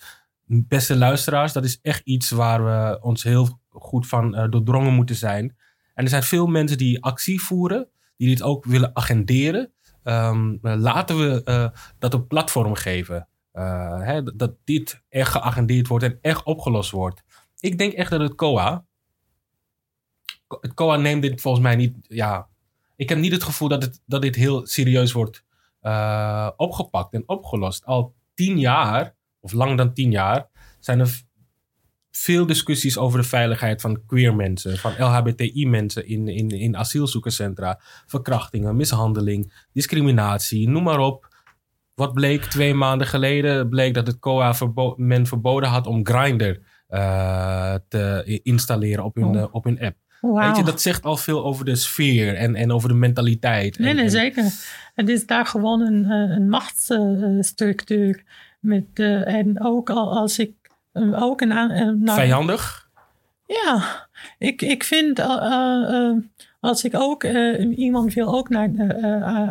beste 0.52 0.98
luisteraars, 0.98 1.54
dat 1.54 1.64
is 1.64 1.80
echt 1.82 2.02
iets 2.04 2.30
waar 2.30 2.66
we 2.66 3.00
ons 3.02 3.24
heel 3.24 3.60
goed 3.70 4.08
van 4.08 4.36
uh, 4.36 4.50
doordrongen 4.50 4.94
moeten 4.94 5.16
zijn. 5.16 5.58
En 5.94 6.04
er 6.04 6.10
zijn 6.10 6.24
veel 6.24 6.48
mensen 6.48 6.78
die 6.78 7.04
actie 7.04 7.42
voeren, 7.42 7.88
die 8.18 8.28
dit 8.28 8.42
ook 8.42 8.66
willen 8.66 8.96
agenderen. 8.96 9.72
Um, 10.04 10.60
laten 10.62 11.18
we 11.18 11.42
uh, 11.46 11.80
dat 12.00 12.14
een 12.14 12.28
platform 12.28 12.76
geven. 12.76 13.28
Uh, 13.54 14.02
hè, 14.02 14.24
dat 14.24 14.56
dit 14.64 15.02
echt 15.10 15.32
geagendeerd 15.32 15.88
wordt 15.88 16.04
en 16.04 16.18
echt 16.22 16.44
opgelost 16.44 16.92
wordt. 16.92 17.24
Ik 17.60 17.78
denk 17.78 17.94
echt 17.94 18.10
dat 18.10 18.22
het 18.22 18.36
COA. 18.36 18.86
Het 20.48 20.74
COA 20.74 20.96
neemt 20.96 21.22
dit 21.22 21.42
volgens 21.42 21.64
mij 21.64 21.76
niet. 21.76 21.96
Ja, 22.02 22.48
ik 22.96 23.10
heb 23.10 23.18
niet 23.18 23.32
het 23.32 23.44
gevoel 23.44 23.68
dat, 23.68 23.84
het, 23.84 24.02
dat 24.06 24.22
dit 24.22 24.36
heel 24.36 24.68
serieus 24.68 25.12
wordt 25.12 25.44
uh, 25.82 26.50
opgepakt 26.56 27.14
en 27.14 27.24
opgelost. 27.26 27.86
Al 27.86 28.16
tien 28.34 28.60
jaar, 28.60 29.16
of 29.40 29.52
langer 29.52 29.78
dan 29.78 29.94
tien 29.94 30.12
jaar, 30.12 30.48
zijn 30.80 31.00
er 31.00 31.22
veel 32.12 32.46
discussies 32.46 32.98
over 32.98 33.20
de 33.20 33.28
veiligheid 33.28 33.82
van 33.82 34.06
queer 34.06 34.36
mensen, 34.36 34.78
van 34.78 34.94
LHBTI-mensen 34.98 36.08
in, 36.08 36.28
in, 36.28 36.50
in 36.50 36.78
asielzoekerscentra. 36.78 37.80
Verkrachtingen, 38.06 38.76
mishandeling, 38.76 39.66
discriminatie, 39.74 40.70
noem 40.70 40.84
maar 40.84 41.00
op. 41.00 41.30
Wat 41.94 42.14
bleek 42.14 42.44
twee 42.44 42.74
maanden 42.74 43.08
geleden? 43.08 43.70
Bleek 43.70 43.94
dat 43.94 44.08
het 44.08 44.20
COA 44.20 44.56
men 44.96 45.28
verboden 45.28 45.70
had 45.70 45.88
om 45.88 46.06
Grindr 46.06 46.60
uh, 46.90 47.76
te 47.88 48.40
installeren 48.44 49.04
op 49.04 49.16
hun, 49.16 49.44
oh. 49.44 49.54
op 49.54 49.64
hun 49.64 49.80
app. 49.80 49.98
Weet 50.22 50.58
je, 50.58 50.64
dat 50.64 50.82
zegt 50.82 51.06
al 51.06 51.18
veel 51.18 51.44
over 51.44 51.66
de 51.66 51.76
sfeer 51.76 52.36
en, 52.36 52.56
en 52.56 52.72
over 52.72 52.90
de 52.90 52.96
mentaliteit. 52.96 53.80
Nee, 53.80 53.94
nee, 53.94 54.04
en, 54.04 54.12
zeker. 54.12 54.44
Het 54.94 55.10
is 55.10 55.26
daar 55.26 55.46
gewoon 55.46 55.82
een, 55.82 56.06
eh, 56.06 56.36
een 56.36 56.50
machtsstructuur. 56.50 58.24
Met, 58.60 58.86
uh, 58.94 59.28
en 59.28 59.64
ook 59.64 59.90
als 59.90 60.40
ik 60.40 60.54
uh, 60.94 61.24
ook 61.24 61.42
een... 61.42 62.02
Vijandig? 62.06 62.90
Ja, 63.46 64.08
ik, 64.38 64.62
ik 64.62 64.84
vind 64.84 65.20
als 66.60 66.84
ik 66.84 66.96
ook 66.96 67.24
iemand 67.76 68.14
wil 68.14 68.36
ook 68.36 68.50
naar 68.50 68.72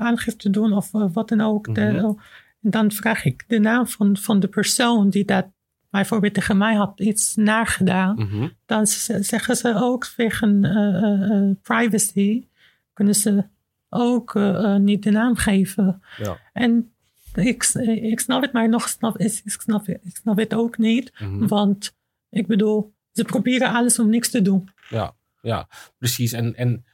aangifte 0.01 0.51
doen 0.51 0.73
of 0.73 0.91
wat 0.91 1.29
dan 1.29 1.41
ook, 1.41 1.67
mm 1.67 1.75
-hmm. 1.75 2.21
dan 2.61 2.93
vraag 2.93 3.25
ik 3.25 3.45
de 3.47 3.59
naam 3.59 3.87
van, 3.87 4.17
van 4.17 4.41
de 4.41 4.49
persoon 4.49 5.11
die 5.11 5.25
dat 5.25 5.47
bijvoorbeeld 5.91 6.35
tegen 6.35 6.59
mij 6.59 6.75
had 6.75 7.01
iets 7.01 7.35
nagedaan, 7.37 8.17
mm 8.17 8.53
dan 8.67 8.87
zeggen 8.87 9.57
ze 9.57 9.75
ook 9.75 10.13
wegen 10.17 10.65
uh, 10.65 11.51
privacy, 11.63 12.47
kunnen 12.93 13.15
ze 13.15 13.45
ook 13.89 14.35
niet 14.79 15.03
de 15.03 15.11
naam 15.11 15.37
geven. 15.37 16.03
Ja. 16.17 16.39
En 16.53 16.93
ik, 17.35 17.65
ik 18.03 18.21
snap 18.21 18.43
het, 18.43 18.53
maar 18.53 18.69
nog 18.69 18.89
snap, 18.89 19.19
ik, 19.19 19.43
snap, 19.45 19.89
ik 19.89 20.17
snap 20.17 20.37
het 20.37 20.55
ook 20.55 20.79
niet. 20.79 21.13
Mhm. 21.19 21.47
Want 21.47 21.97
ik 22.31 22.47
bedoel, 22.47 22.93
ze 23.13 23.25
proberen 23.25 23.73
alles 23.73 23.99
om 23.99 24.09
niks 24.09 24.31
te 24.31 24.43
doen. 24.43 24.69
Ja, 24.89 25.15
ja 25.41 25.69
precies. 25.99 26.33
En, 26.33 26.55
en 26.55 26.85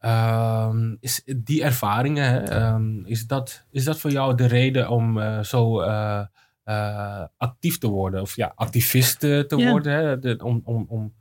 uh, 0.00 0.74
is 1.00 1.22
die 1.36 1.62
ervaringen, 1.62 2.62
um, 2.64 3.06
is, 3.06 3.26
dat, 3.26 3.64
is 3.70 3.84
dat 3.84 3.98
voor 3.98 4.10
jou 4.10 4.34
de 4.34 4.46
reden 4.46 4.88
om 4.88 5.18
uh, 5.18 5.42
zo 5.42 5.82
uh, 5.82 6.20
uh, 6.64 7.24
actief 7.36 7.78
te 7.78 7.88
worden. 7.88 8.20
Of 8.20 8.36
ja, 8.36 8.52
activist 8.54 9.20
te 9.20 9.56
worden. 9.70 9.92
Hè? 9.92 10.18
De, 10.18 10.38
om, 10.42 10.60
om, 10.64 10.84
om 10.88 11.14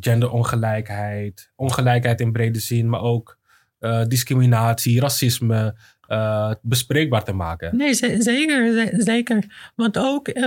genderongelijkheid, 0.00 1.52
ongelijkheid 1.56 2.20
in 2.20 2.32
brede 2.32 2.60
zin, 2.60 2.88
maar 2.88 3.00
ook 3.00 3.38
uh, 3.80 4.04
discriminatie, 4.04 5.00
racisme, 5.00 5.76
uh, 6.08 6.52
bespreekbaar 6.62 7.24
te 7.24 7.32
maken. 7.32 7.76
Nee, 7.76 7.94
zeker, 7.94 8.90
zeker. 9.02 9.70
Want 9.74 9.98
ook 9.98 10.28
uh, 10.28 10.46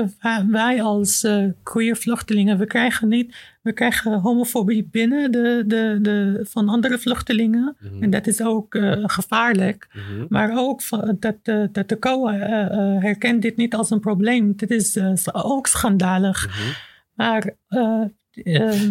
wij 0.50 0.82
als 0.82 1.24
uh, 1.24 1.46
queer 1.64 1.96
vluchtelingen, 1.96 2.58
we 2.58 2.66
krijgen 2.66 3.08
niet, 3.08 3.36
we 3.62 3.74
krijgen 3.74 4.20
homofobie 4.20 4.88
binnen 4.92 5.32
de, 5.32 5.64
de, 5.68 6.00
de, 6.02 6.46
van 6.50 6.70
andere 6.70 6.98
vluchtelingen. 6.98 7.78
Mm 7.80 8.04
En 8.04 8.10
dat 8.10 8.28
is 8.28 8.42
ook 8.42 8.78
gevaarlijk. 9.04 9.88
Mm 9.94 10.02
-hmm. 10.02 10.26
Maar 10.30 10.58
ook 10.58 10.82
dat, 11.20 11.36
dat 11.72 11.90
de 11.90 12.00
COA 12.00 12.34
herkent 13.00 13.42
dit 13.42 13.58
niet 13.58 13.76
als 13.76 13.90
een 13.90 14.00
probleem. 14.00 14.56
Dit 14.56 14.72
is 14.72 14.98
ook 15.32 15.68
schandalig. 15.68 16.48
Mm 16.48 16.54
-hmm. 16.54 16.74
Maar 17.14 17.56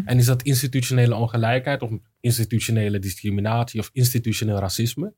en 0.04 0.18
is 0.18 0.26
dat 0.26 0.42
institutionele 0.42 1.14
ongelijkheid 1.14 1.82
of 1.82 1.90
institutionele 2.20 2.98
discriminatie 2.98 3.80
of 3.80 3.90
institutioneel 3.92 4.58
racisme? 4.58 5.12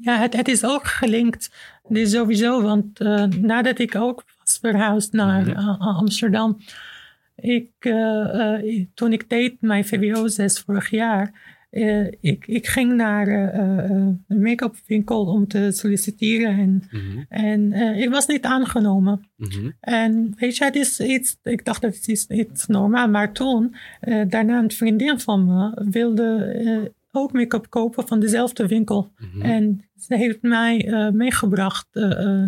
Ja, 0.00 0.18
het, 0.18 0.36
het 0.36 0.48
is 0.48 0.64
ook 0.64 0.86
gelinkt. 0.86 1.50
Dus 1.88 2.10
sowieso, 2.10 2.62
want 2.62 3.00
uh, 3.00 3.24
nadat 3.24 3.78
ik 3.78 3.94
ook 3.94 4.24
was 4.38 4.58
verhuisd 4.60 5.12
naar 5.12 5.48
uh, 5.48 5.80
Amsterdam. 5.98 6.58
Ik, 7.36 7.70
uh, 7.80 8.86
toen 8.94 9.12
ik 9.12 9.28
deed 9.28 9.56
mijn 9.60 9.84
VWO-6 9.84 10.64
vorig 10.64 10.90
jaar. 10.90 11.58
ik, 12.20 12.46
ik 12.46 12.66
ging 12.66 12.92
naar 12.92 13.28
een 13.54 14.24
make-up 14.28 14.74
winkel 14.86 15.24
om 15.24 15.48
te 15.48 15.70
solliciteren. 15.72 16.58
En, 16.58 16.82
-hmm. 16.90 17.26
en 17.28 17.72
ik 17.98 18.10
was 18.10 18.26
niet 18.26 18.44
aangenomen. 18.44 19.28
-hmm. 19.36 19.72
En 19.80 20.32
weet 20.36 20.56
je, 20.56 20.64
het 20.64 20.76
is 20.76 21.00
iets. 21.00 21.36
Ik 21.42 21.64
dacht 21.64 21.82
dat 21.82 21.94
het 21.94 22.08
is 22.08 22.26
iets 22.26 22.66
normaal. 22.66 23.08
Maar 23.08 23.32
toen, 23.32 23.74
daarna 24.28 24.58
een 24.58 24.70
vriendin 24.70 25.20
van 25.20 25.44
me 25.44 25.86
wilde 25.90 26.92
ook 27.12 27.32
make-up 27.32 27.66
kopen 27.68 28.08
van 28.08 28.20
dezelfde 28.20 28.66
winkel. 28.66 29.12
Mm-hmm. 29.16 29.42
En 29.42 29.84
ze 29.96 30.16
heeft 30.16 30.42
mij 30.42 30.86
uh, 30.86 31.10
meegebracht. 31.10 31.88
Uh, 31.92 32.46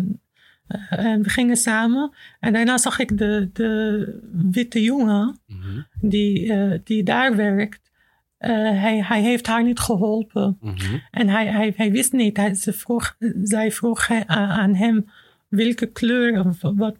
en 0.89 1.21
we 1.23 1.29
gingen 1.29 1.57
samen. 1.57 2.13
En 2.39 2.53
daarna 2.53 2.77
zag 2.77 2.99
ik 2.99 3.17
de, 3.17 3.49
de 3.53 4.19
witte 4.51 4.81
jongen 4.81 5.39
mm-hmm. 5.47 5.87
die, 6.01 6.53
die 6.83 7.03
daar 7.03 7.35
werkt. 7.35 7.91
hij, 8.37 9.03
hij 9.03 9.21
heeft 9.21 9.47
haar 9.47 9.63
niet 9.63 9.79
geholpen. 9.79 10.57
Mm-hmm. 10.61 11.01
En 11.11 11.29
hij, 11.29 11.47
hij, 11.47 11.73
hij 11.75 11.91
wist 11.91 12.13
niet. 12.13 12.37
Hij, 12.37 12.53
ze 12.53 12.73
vroeg, 12.73 13.15
zij 13.43 13.71
vroeg 13.71 14.09
aan 14.27 14.75
hem 14.75 15.05
welke 15.47 15.85
kleur. 15.85 16.55
Wat, 16.61 16.95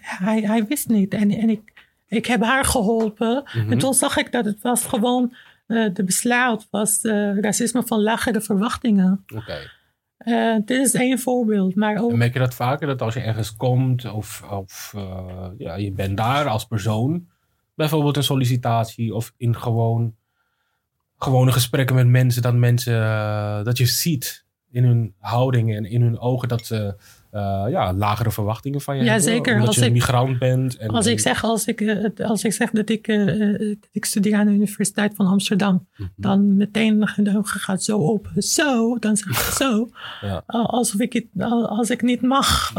hij, 0.00 0.40
hij 0.40 0.66
wist 0.66 0.88
niet. 0.88 1.14
En, 1.14 1.30
en 1.30 1.50
ik, 1.50 1.72
ik 2.08 2.26
heb 2.26 2.42
haar 2.42 2.64
geholpen. 2.64 3.44
En 3.44 3.66
mhm. 3.66 3.78
toen 3.78 3.94
zag 3.94 4.16
ik 4.16 4.32
dat 4.32 4.44
het 4.44 4.62
was 4.62 4.84
gewoon 4.84 5.34
uh, 5.66 5.94
de 5.94 6.04
besluit 6.04 6.66
was 6.70 7.02
racisme 7.40 7.82
van 7.82 8.02
lagere 8.02 8.40
verwachtingen. 8.40 9.24
Oké. 9.34 9.58
dit 10.64 10.86
is 10.86 10.94
één 10.94 11.18
voorbeeld. 11.18 11.74
Maar 11.74 11.96
ook... 11.96 12.10
En 12.10 12.18
merk 12.18 12.32
je 12.32 12.38
dat 12.38 12.54
vaker? 12.54 12.86
Dat 12.86 13.02
als 13.02 13.14
je 13.14 13.20
ergens 13.20 13.56
komt 13.56 14.12
of, 14.12 14.42
of 14.50 14.94
ja, 15.58 15.74
je 15.74 15.92
bent 15.92 16.16
daar 16.16 16.48
als 16.48 16.66
persoon, 16.66 17.28
bijvoorbeeld 17.74 18.16
een 18.16 18.22
sollicitatie 18.22 19.14
of 19.14 19.32
in 19.36 19.56
gewoon 19.56 20.14
gewone 21.18 21.52
gesprekken 21.52 21.96
met 21.96 22.06
mensen, 22.06 22.42
dat 22.42 22.54
mensen, 22.54 22.94
dat 23.64 23.78
je 23.78 23.86
ziet 23.86 24.44
in 24.70 24.84
hun 24.84 25.14
houding 25.18 25.74
en 25.74 25.84
in 25.84 26.02
hun 26.02 26.18
ogen 26.18 26.48
dat 26.48 26.66
ze 26.66 26.96
uh, 27.36 27.64
ja, 27.70 27.92
lagere 27.92 28.30
verwachtingen 28.30 28.80
van 28.80 28.96
je 28.96 29.02
ja, 29.02 29.12
hebben. 29.12 29.28
Zeker. 29.28 29.52
Omdat 29.52 29.66
als 29.66 29.76
je 29.76 29.84
ik, 29.84 29.92
migrant 29.92 30.38
bent. 30.38 30.76
En, 30.76 30.88
als, 30.88 31.06
ik 31.06 31.20
zeg, 31.20 31.44
als, 31.44 31.64
ik, 31.64 31.80
uh, 31.80 32.06
als 32.16 32.44
ik 32.44 32.52
zeg 32.52 32.70
dat 32.70 32.88
ik, 32.88 33.08
uh, 33.08 33.76
ik 33.92 34.04
studeer 34.04 34.34
aan 34.34 34.46
de 34.46 34.52
Universiteit 34.52 35.14
van 35.14 35.26
Amsterdam, 35.26 35.72
mm 35.72 35.86
-hmm. 35.96 36.08
dan 36.16 36.56
meteen 36.56 37.08
de 37.16 37.36
ogen 37.36 37.60
gaat 37.60 37.82
zo 37.82 37.98
open. 37.98 38.42
Zo, 38.42 38.98
dan 38.98 39.16
zeg 39.16 39.28
ik 39.28 39.54
zo. 39.54 39.88
ja. 40.28 40.42
Alsof 40.46 41.00
ik 41.00 41.12
het, 41.12 41.26
als 41.68 41.90
ik 41.90 42.02
niet 42.02 42.22
mag 42.22 42.72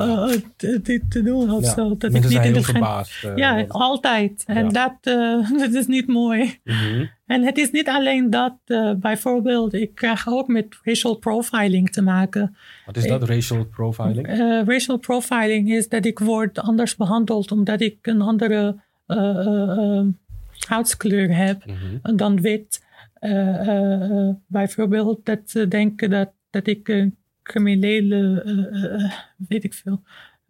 dit 0.82 1.02
te 1.10 1.24
doen 1.24 1.52
of 1.52 1.64
ja. 1.64 1.74
zo. 1.74 1.98
Dat 1.98 2.12
Mensen 2.12 2.32
ik 2.32 2.38
niet 2.38 2.48
in 2.48 2.54
de 2.54 2.64
verbaasd. 2.64 3.28
ja, 3.36 3.66
altijd. 3.68 4.44
En 4.48 4.70
dat, 4.70 4.94
dat 5.62 5.74
is 5.74 5.88
niet 5.88 6.08
mooi. 6.08 6.60
Mm 6.64 6.76
-hmm. 6.76 7.10
En 7.28 7.44
het 7.44 7.58
is 7.58 7.72
niet 7.72 7.88
alleen 7.88 8.30
dat, 8.30 8.56
uh, 8.66 8.94
bijvoorbeeld, 8.94 9.74
ik 9.74 9.96
krijg 9.96 10.28
ook 10.28 10.48
met 10.48 10.80
racial 10.84 11.16
profiling 11.16 11.90
te 11.90 12.02
maken. 12.02 12.56
Wat 12.86 12.98
is 12.98 13.08
dat, 13.08 13.24
racial 13.24 13.66
profiling? 13.66 14.30
Uh, 14.30 14.64
racial 14.66 14.98
profiling 14.98 15.72
is 15.72 15.90
dat 15.90 16.06
ik 16.06 16.20
word 16.20 16.60
anders 16.60 16.96
behandeld 16.96 17.52
omdat 17.52 17.82
ik 17.82 17.98
een 18.02 18.22
andere 18.22 18.76
uh, 19.08 20.02
huidskleur 20.68 21.36
heb 21.36 21.66
mm-hmm. 21.66 22.18
dan 22.18 22.42
wit. 22.42 22.86
bijvoorbeeld 24.48 25.26
dat 25.26 25.40
ze 25.46 25.68
denken 25.68 26.10
dat, 26.10 26.30
dat 26.50 26.68
ik 26.68 26.88
een 26.88 27.16
criminele, 27.44 28.44
weet 29.48 29.64
ik 29.64 29.74
veel, 29.74 30.02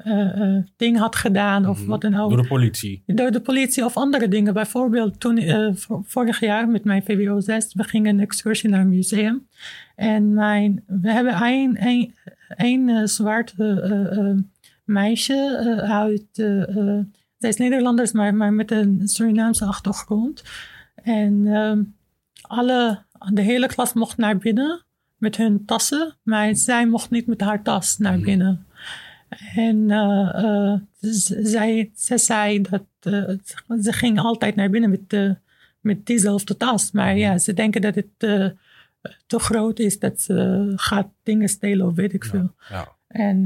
uh, 0.05 0.57
ding 0.75 0.97
had 0.97 1.15
gedaan 1.15 1.67
of 1.67 1.79
mhm. 1.79 1.89
wat 1.89 2.01
dan 2.01 2.15
ook. 2.15 2.29
Door 2.29 2.41
de 2.41 2.47
politie? 2.47 3.03
Door 3.05 3.31
de 3.31 3.41
politie 3.41 3.86
of 3.86 3.97
andere 3.97 4.27
dingen. 4.27 4.53
Bijvoorbeeld 4.53 5.19
toen, 5.19 5.38
uh, 5.38 5.69
vorig 6.03 6.39
jaar 6.39 6.67
met 6.67 6.83
mijn 6.83 7.03
VWO 7.03 7.39
6, 7.39 7.73
we 7.73 7.83
gingen 7.83 8.15
een 8.15 8.21
excursie 8.21 8.69
naar 8.69 8.79
een 8.79 8.89
museum. 8.89 9.47
En 9.95 10.33
mijn, 10.33 10.83
we 10.86 11.12
hebben 11.12 11.41
een, 11.41 11.77
een, 11.88 12.13
een 12.47 13.07
zwarte 13.07 14.43
meisje 14.83 15.77
uit, 15.88 16.25
zij 17.38 17.49
is 17.49 17.57
Nederlanders, 17.57 18.12
maar, 18.12 18.36
maar 18.36 18.53
met 18.53 18.71
een 18.71 19.01
Surinaamse 19.03 19.65
achtergrond. 19.65 20.43
En 21.03 21.47
ehm, 21.47 21.83
alle, 22.41 23.03
de 23.33 23.41
hele 23.41 23.67
klas 23.67 23.93
mocht 23.93 24.17
naar 24.17 24.38
binnen 24.38 24.86
met 25.17 25.38
hun 25.38 25.65
tassen, 25.65 26.15
maar 26.23 26.55
zij 26.55 26.88
mocht 26.88 27.10
niet 27.10 27.27
met 27.27 27.41
haar 27.41 27.63
tas 27.63 27.97
naar 27.97 28.15
mhm. 28.17 28.23
binnen. 28.23 28.65
En 29.55 29.77
uh, 29.89 30.73
zij, 30.99 31.91
zij 31.95 32.17
zei 32.17 32.61
dat 32.61 32.83
uh, 33.03 33.29
ze 33.81 33.93
ging 33.93 34.19
altijd 34.19 34.55
naar 34.55 34.69
binnen 34.69 34.89
met, 34.89 35.35
met 35.79 36.05
diezelfde 36.05 36.57
tas. 36.57 36.91
Maar 36.91 37.17
ja, 37.17 37.37
ze 37.37 37.53
denken 37.53 37.81
dat 37.81 37.95
het 37.95 38.07
te 39.27 39.39
groot 39.39 39.79
is, 39.79 39.99
dat 39.99 40.21
ze 40.21 40.73
gaat 40.75 41.07
dingen 41.23 41.49
stelen 41.49 41.87
of 41.87 41.95
weet 41.95 42.13
ik 42.13 42.25
veel. 42.25 42.53
Ja. 42.69 42.95
En 43.07 43.43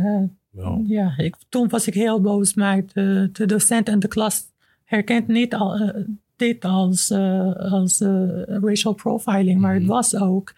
ja, 0.52 0.80
ja 0.88 1.14
ik, 1.18 1.36
toen 1.50 1.70
was 1.70 1.88
ik 1.88 1.94
heel 1.94 2.22
boos, 2.22 2.54
maar 2.54 2.82
de, 2.94 3.30
de 3.34 3.46
docent 3.46 3.90
en 3.90 4.00
de 4.00 4.08
klas 4.08 4.44
herkent 4.84 5.28
niet 5.28 5.54
al, 5.54 5.94
dit 6.36 6.66
als, 6.66 7.12
als 7.58 8.00
racial 8.48 8.94
profiling, 8.94 9.62
maar 9.62 9.74
het 9.74 9.84
mhm. 9.84 9.92
was 9.92 10.16
ook. 10.16 10.54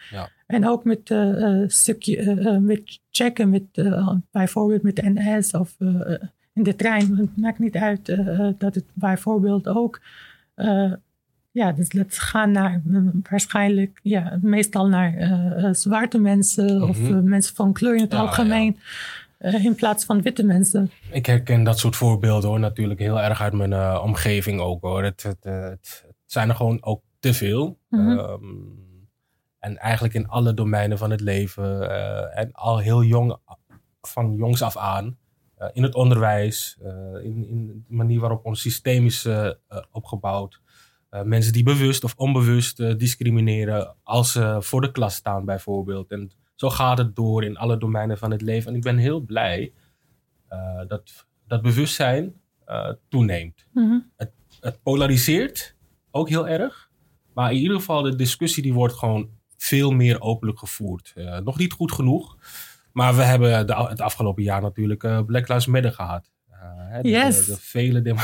En 0.45 0.67
ook 0.67 0.83
met, 0.83 1.09
uh, 1.09 1.63
stukje, 1.67 2.21
uh, 2.23 2.57
met 2.57 2.99
checken, 3.11 3.49
met, 3.49 3.63
bijvoorbeeld 4.31 4.81
met 4.81 5.01
NS 5.01 5.51
of 5.51 5.75
in 6.53 6.63
de 6.63 6.75
trein. 6.75 7.17
Het 7.17 7.37
maakt 7.37 7.59
niet 7.59 7.75
uit 7.75 8.05
dat 8.57 8.75
het 8.75 8.85
bijvoorbeeld 8.93 9.67
ook. 9.67 10.01
ja, 11.51 11.71
dus 11.71 11.89
dat 11.89 12.17
gaan 12.17 12.51
naar 12.51 12.81
waarschijnlijk, 13.29 13.99
ja, 14.03 14.37
meestal 14.41 14.87
naar 14.87 15.75
zwarte 15.75 16.17
mensen 16.17 16.83
of 16.83 16.99
mhm. 16.99 17.29
mensen 17.29 17.55
van 17.55 17.73
kleur 17.73 17.95
in 17.95 18.01
het 18.01 18.13
algemeen. 18.13 18.77
in 19.39 19.75
plaats 19.75 20.05
van 20.05 20.21
witte 20.21 20.43
mensen. 20.43 20.91
Ik 21.11 21.25
herken 21.25 21.63
dat 21.63 21.79
soort 21.79 21.95
voorbeelden 21.95 22.49
hoor, 22.49 22.59
natuurlijk 22.59 22.99
heel 22.99 23.21
erg 23.21 23.41
uit 23.41 23.53
mijn 23.53 23.99
omgeving 23.99 24.59
ook 24.59 24.81
hoor. 24.81 25.03
Het, 25.03 25.23
het, 25.23 25.43
het, 25.43 26.05
zijn 26.25 26.49
er 26.49 26.55
gewoon 26.55 26.77
ook 26.83 27.01
te 27.19 27.33
veel. 27.33 27.77
Mm 27.89 28.81
en 29.63 29.77
eigenlijk 29.77 30.13
in 30.13 30.27
alle 30.27 30.53
domeinen 30.53 30.97
van 30.97 31.11
het 31.11 31.21
leven. 31.21 31.81
Uh, 31.81 32.37
en 32.37 32.51
al 32.51 32.77
heel 32.77 33.03
jong, 33.03 33.37
van 34.01 34.35
jongs 34.35 34.61
af 34.61 34.77
aan. 34.77 35.17
Uh, 35.59 35.67
in 35.73 35.83
het 35.83 35.95
onderwijs, 35.95 36.77
uh, 36.81 37.23
in, 37.23 37.47
in, 37.47 37.85
de 37.87 37.95
manier 37.95 38.19
waarop 38.19 38.45
ons 38.45 38.61
systeem 38.61 39.05
is 39.05 39.27
opgebouwd. 39.91 40.61
mensen 41.23 41.53
die 41.53 41.63
bewust 41.63 42.03
of 42.03 42.13
onbewust 42.17 42.77
discrimineren 42.77 43.95
als 44.03 44.31
ze 44.31 44.57
voor 44.59 44.81
de 44.81 44.91
klas 44.91 45.15
staan 45.15 45.45
bijvoorbeeld. 45.45 46.11
En 46.11 46.31
zo 46.55 46.69
gaat 46.69 46.97
het 46.97 47.15
door 47.15 47.43
in 47.43 47.57
alle 47.57 47.77
domeinen 47.77 48.17
van 48.17 48.31
het 48.31 48.41
leven. 48.41 48.69
En 48.69 48.77
ik 48.77 48.83
ben 48.83 48.97
heel 48.97 49.19
blij 49.19 49.73
dat 50.87 51.25
dat 51.47 51.61
bewustzijn 51.61 52.41
toeneemt. 53.09 53.65
Mm 53.71 54.11
het, 54.15 54.31
het 54.59 54.83
polariseert 54.83 55.75
ook 56.11 56.29
heel 56.29 56.47
erg. 56.47 56.91
Maar 57.33 57.51
in 57.51 57.57
ieder 57.57 57.77
geval, 57.77 58.01
de 58.01 58.15
discussie 58.15 58.63
die 58.63 58.73
wordt 58.73 58.93
gewoon 58.93 59.29
veel 59.63 59.91
meer 59.91 60.21
openlijk 60.21 60.59
gevoerd. 60.59 61.13
Uh, 61.17 61.37
nog 61.37 61.57
niet 61.57 61.73
goed 61.73 61.91
genoeg. 61.91 62.37
Maar 62.91 63.15
we 63.15 63.23
hebben 63.23 63.67
de, 63.67 63.75
het 63.75 64.01
afgelopen 64.01 64.43
jaar 64.43 64.61
natuurlijk 64.61 65.03
uh, 65.03 65.19
Black 65.25 65.47
Lives 65.47 65.65
Matter 65.65 65.91
gehad. 65.91 66.31
Uh, 66.51 67.01
de, 67.01 67.09
yes. 67.09 67.45
de, 67.45 67.51
de 67.51 67.57
vele 67.59 68.15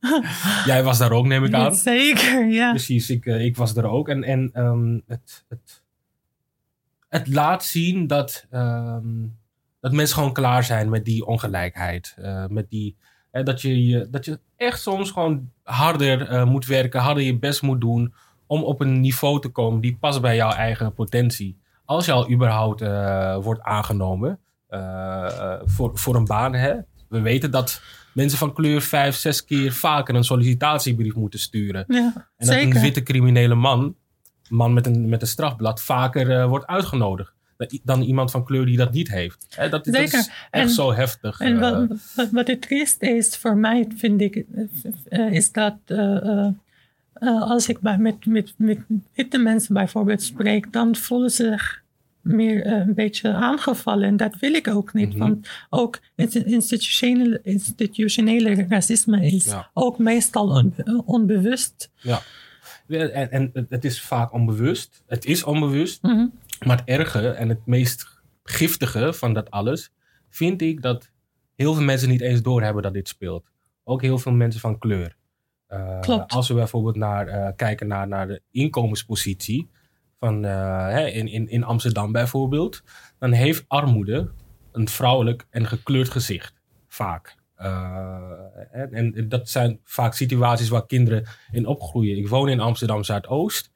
Jij 0.64 0.82
was 0.82 0.98
daar 0.98 1.12
ook, 1.12 1.26
neem 1.26 1.44
ik 1.44 1.54
aan. 1.54 1.74
Zeker, 1.94 2.46
ja. 2.46 2.70
Precies, 2.70 3.10
ik, 3.10 3.26
ik 3.26 3.56
was 3.56 3.76
er 3.76 3.84
ook. 3.84 4.08
En, 4.08 4.24
en 4.24 4.50
um, 4.54 5.02
het, 5.06 5.44
het, 5.48 5.82
het 7.08 7.28
laat 7.28 7.64
zien 7.64 8.06
dat, 8.06 8.46
um, 8.52 9.38
dat 9.80 9.92
mensen 9.92 10.16
gewoon 10.16 10.32
klaar 10.32 10.64
zijn 10.64 10.88
met 10.88 11.04
die 11.04 11.26
ongelijkheid. 11.26 12.16
met 12.48 12.70
die, 12.70 12.96
dat, 13.30 13.60
je, 13.60 14.06
dat 14.10 14.24
je 14.24 14.40
echt 14.56 14.80
soms 14.80 15.10
gewoon 15.10 15.50
harder 15.62 16.46
moet 16.46 16.66
werken, 16.66 17.00
harder 17.00 17.22
je 17.22 17.38
best 17.38 17.62
moet 17.62 17.80
doen 17.80 18.14
om 18.52 18.62
op 18.62 18.80
een 18.80 19.00
niveau 19.00 19.40
te 19.40 19.48
komen 19.48 19.80
die 19.80 19.96
past 20.00 20.20
bij 20.20 20.36
jouw 20.36 20.50
eigen 20.50 20.94
potentie. 20.94 21.58
Als 21.84 22.04
je 22.04 22.12
al 22.12 22.30
überhaupt 22.30 22.82
uh, 22.82 23.36
wordt 23.36 23.60
aangenomen 23.60 24.38
uh, 24.70 25.60
voor, 25.64 25.90
voor 25.94 26.14
een 26.14 26.24
baan. 26.24 26.54
Hè? 26.54 26.74
We 27.08 27.20
weten 27.20 27.50
dat 27.50 27.82
mensen 28.14 28.38
van 28.38 28.52
kleur 28.52 28.80
vijf, 28.80 29.14
zes 29.14 29.44
keer 29.44 29.72
vaker 29.72 30.14
een 30.14 30.24
sollicitatiebrief 30.24 31.14
moeten 31.14 31.38
sturen. 31.38 31.84
Ja, 31.88 32.28
en 32.36 32.46
dat 32.46 32.56
een 32.56 32.80
witte 32.80 33.02
criminele 33.02 33.54
man, 33.54 33.96
man 34.48 34.72
met 34.72 34.86
een, 34.86 35.08
met 35.08 35.22
een 35.22 35.28
strafblad, 35.28 35.82
vaker 35.82 36.48
wordt 36.48 36.66
uitgenodigd 36.66 37.32
dan 37.82 38.02
iemand 38.02 38.30
van 38.30 38.44
kleur 38.44 38.66
die 38.66 38.76
dat 38.76 38.92
niet 38.92 39.08
heeft. 39.08 39.46
Dat, 39.56 39.70
dat, 39.70 39.86
is 39.86 40.30
echt 40.50 40.72
zo 40.72 40.92
heftig. 40.92 41.40
En 41.40 41.58
wat, 41.58 42.30
wat, 42.30 42.46
het 42.46 42.62
triest 42.62 43.02
is 43.02 43.36
voor 43.36 43.56
mij, 43.56 43.88
vind 43.96 44.20
ik, 44.20 44.44
is 45.30 45.52
dat 45.52 45.76
uh, 45.86 46.46
als 47.28 47.68
ik 47.68 47.80
bij, 47.80 47.98
met, 47.98 48.26
met, 48.26 48.54
met 48.56 48.78
witte 49.14 49.38
mensen 49.38 49.74
bijvoorbeeld 49.74 50.22
spreek, 50.22 50.72
dan 50.72 50.96
voelen 50.96 51.30
ze 51.30 51.44
zich 51.44 51.82
meer 52.20 52.66
uh, 52.66 52.72
een 52.72 52.94
beetje 52.94 53.32
aangevallen. 53.32 54.08
En 54.08 54.16
dat 54.16 54.38
wil 54.38 54.54
ik 54.54 54.68
ook 54.68 54.92
niet. 54.92 55.14
Mm 55.14 55.20
-hmm. 55.20 55.20
Want 55.20 55.48
ook 55.70 56.00
institutionele, 56.16 57.40
institutionele 57.42 58.66
racisme 58.68 59.26
is 59.26 59.44
ja. 59.44 59.70
ook 59.74 59.98
meestal 59.98 60.48
on, 60.48 60.74
onbewust. 61.04 61.90
Ja, 62.00 62.20
en, 62.88 63.30
en 63.30 63.66
het 63.68 63.84
is 63.84 64.00
vaak 64.00 64.32
onbewust. 64.32 65.02
Het 65.06 65.24
is 65.24 65.44
onbewust. 65.44 66.02
Mm 66.02 66.10
-hmm. 66.10 66.32
Maar 66.66 66.76
het 66.76 66.88
erge 66.88 67.28
en 67.28 67.48
het 67.48 67.66
meest 67.66 68.20
giftige 68.44 69.12
van 69.12 69.32
dat 69.32 69.50
alles, 69.50 69.92
vind 70.30 70.62
ik 70.62 70.82
dat 70.82 71.10
heel 71.54 71.74
veel 71.74 71.84
mensen 71.84 72.08
niet 72.08 72.20
eens 72.20 72.42
doorhebben 72.42 72.82
dat 72.82 72.92
dit 72.92 73.08
speelt. 73.08 73.44
Ook 73.84 74.02
heel 74.02 74.18
veel 74.18 74.32
mensen 74.32 74.60
van 74.60 74.78
kleur. 74.78 75.16
Uh, 75.72 76.24
als 76.26 76.48
we 76.48 76.54
bijvoorbeeld 76.54 76.96
naar, 76.96 77.28
uh, 77.28 77.48
kijken 77.56 77.86
naar, 77.86 78.08
naar 78.08 78.26
de 78.26 78.42
inkomenspositie 78.50 79.70
van, 80.18 80.44
uh, 80.44 80.88
hè, 80.88 81.06
in, 81.06 81.28
in, 81.28 81.48
in 81.48 81.64
Amsterdam 81.64 82.12
bijvoorbeeld, 82.12 82.82
dan 83.18 83.32
heeft 83.32 83.64
armoede 83.68 84.30
een 84.72 84.88
vrouwelijk 84.88 85.46
en 85.50 85.66
gekleurd 85.66 86.08
gezicht. 86.08 86.60
Vaak. 86.88 87.40
En, 88.70 88.92
en, 88.92 89.28
dat 89.28 89.48
zijn 89.48 89.80
vaak 89.84 90.14
situaties 90.14 90.68
waar 90.68 90.86
kinderen 90.86 91.24
in 91.50 91.66
opgroeien. 91.66 92.16
Ik 92.16 92.28
woon 92.28 92.48
in 92.48 92.60
Amsterdam 92.60 93.04
Zuidoost. 93.04 93.70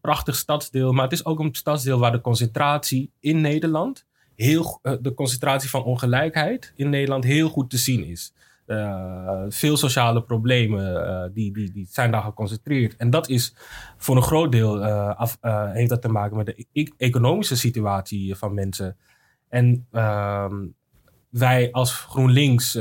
prachtig 0.00 0.36
stadsdeel, 0.36 0.92
maar 0.92 1.04
het 1.04 1.12
is 1.12 1.24
ook 1.24 1.38
een 1.38 1.54
stadsdeel 1.54 1.98
waar 1.98 2.12
de 2.12 2.20
concentratie 2.20 3.12
in 3.20 3.40
Nederland, 3.40 4.06
heel, 4.34 4.80
de 5.00 5.14
concentratie 5.14 5.70
van 5.70 5.84
ongelijkheid 5.84 6.72
in 6.76 6.90
Nederland 6.90 7.24
heel 7.24 7.48
goed 7.48 7.70
te 7.70 7.78
zien 7.78 8.04
is. 8.04 8.32
Veel 9.48 9.76
sociale 9.76 10.22
problemen 10.22 11.32
die, 11.34 11.52
die, 11.52 11.70
die 11.70 11.86
zijn 11.90 12.10
daar 12.10 12.22
geconcentreerd. 12.22 12.96
En 12.96 13.10
dat 13.10 13.28
is 13.28 13.54
voor 13.96 14.16
een 14.16 14.22
groot 14.22 14.52
deel 14.52 14.84
af, 15.14 15.38
heeft 15.72 15.88
dat 15.88 16.02
te 16.02 16.08
maken 16.08 16.36
met 16.36 16.46
de 16.46 16.66
e-, 16.72 16.86
economische 16.96 17.56
situatie 17.56 18.34
van 18.34 18.54
mensen. 18.54 18.96
En 19.48 19.86
ehm, 19.92 20.54
wij 21.30 21.72
als 21.72 21.92
GroenLinks 21.92 22.72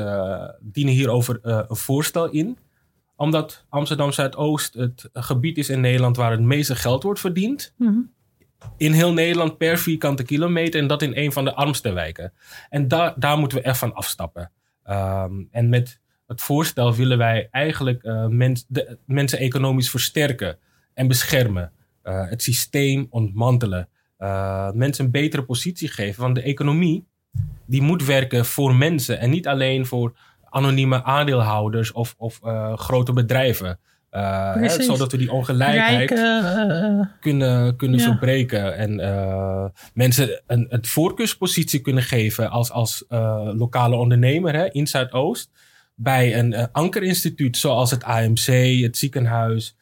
dienen 0.60 0.94
hierover 0.94 1.40
een 1.42 1.76
voorstel 1.76 2.30
in 2.30 2.58
omdat 3.16 3.66
Amsterdam 3.70 4.12
Zuidoost 4.12 4.74
het 4.74 5.10
gebied 5.14 5.58
is 5.58 5.70
in 5.70 5.82
Nederland 5.82 6.18
waar 6.18 6.32
het 6.32 6.42
meeste 6.42 6.76
geld 6.76 7.04
wordt 7.04 7.20
verdiend. 7.20 7.74
Mhm. 7.78 8.00
In 8.78 8.92
heel 8.92 9.14
Nederland 9.14 9.58
per 9.58 9.78
vierkante 9.78 10.24
kilometer 10.24 10.82
en 10.82 10.88
dat 10.88 11.02
in 11.02 11.16
een 11.16 11.32
van 11.32 11.46
de 11.46 11.54
armste 11.54 11.92
wijken. 11.92 12.34
En 12.70 12.88
daar 12.88 13.14
daar 13.18 13.38
moeten 13.38 13.58
we 13.58 13.64
echt 13.64 13.78
van 13.78 13.94
afstappen. 13.94 14.52
Ehm, 14.86 15.44
en 15.52 15.70
met 15.70 16.00
het 16.28 16.42
voorstel 16.42 16.94
willen 16.94 17.18
wij 17.18 17.48
eigenlijk 17.52 18.04
uh, 18.04 18.28
mensen 19.06 19.40
economisch 19.40 19.90
versterken 19.90 20.58
en 20.94 21.08
beschermen. 21.08 21.72
Uh, 22.04 22.30
het 22.30 22.44
systeem 22.44 23.08
ontmantelen. 23.10 23.90
Uh, 24.20 24.72
mensen 24.72 25.06
een 25.06 25.12
betere 25.12 25.44
positie 25.44 25.88
geven. 25.88 26.22
Want 26.22 26.36
de 26.36 26.42
economie 26.42 27.06
die 27.66 27.82
moet 27.82 28.06
werken 28.06 28.46
voor 28.46 28.76
mensen 28.76 29.20
en 29.20 29.30
niet 29.30 29.48
alleen 29.48 29.86
voor 29.86 30.14
anonieme 30.50 31.04
aandeelhouders 31.04 31.92
of, 31.92 32.16
of 32.18 32.40
grote 32.76 33.14
bedrijven. 33.14 33.80
Uh, 34.16 34.56
hè, 34.56 34.84
zodat 34.84 35.12
we 35.12 35.18
die 35.18 35.32
ongelijkheid 35.32 36.08
kunnen, 37.20 37.76
kunnen 37.76 38.00
ja. 38.00 38.06
verbreken. 38.06 38.78
En 38.78 39.72
mensen 39.94 40.42
een, 40.48 40.66
een 40.70 40.86
voorkeurspositie 40.86 41.80
kunnen 41.80 42.04
geven 42.04 42.50
als, 42.50 42.72
als 42.72 43.06
lokale 43.56 43.96
ondernemer 43.96 44.54
hè, 44.54 44.72
in 44.72 44.88
Zuidoost. 44.88 45.50
Bij 45.96 46.40
een 46.40 46.72
ankerinstituut 46.72 47.58
zoals 47.58 47.92
het 47.92 48.04
AMC, 48.04 48.82
het 48.82 48.98
ziekenhuis, 48.98 49.76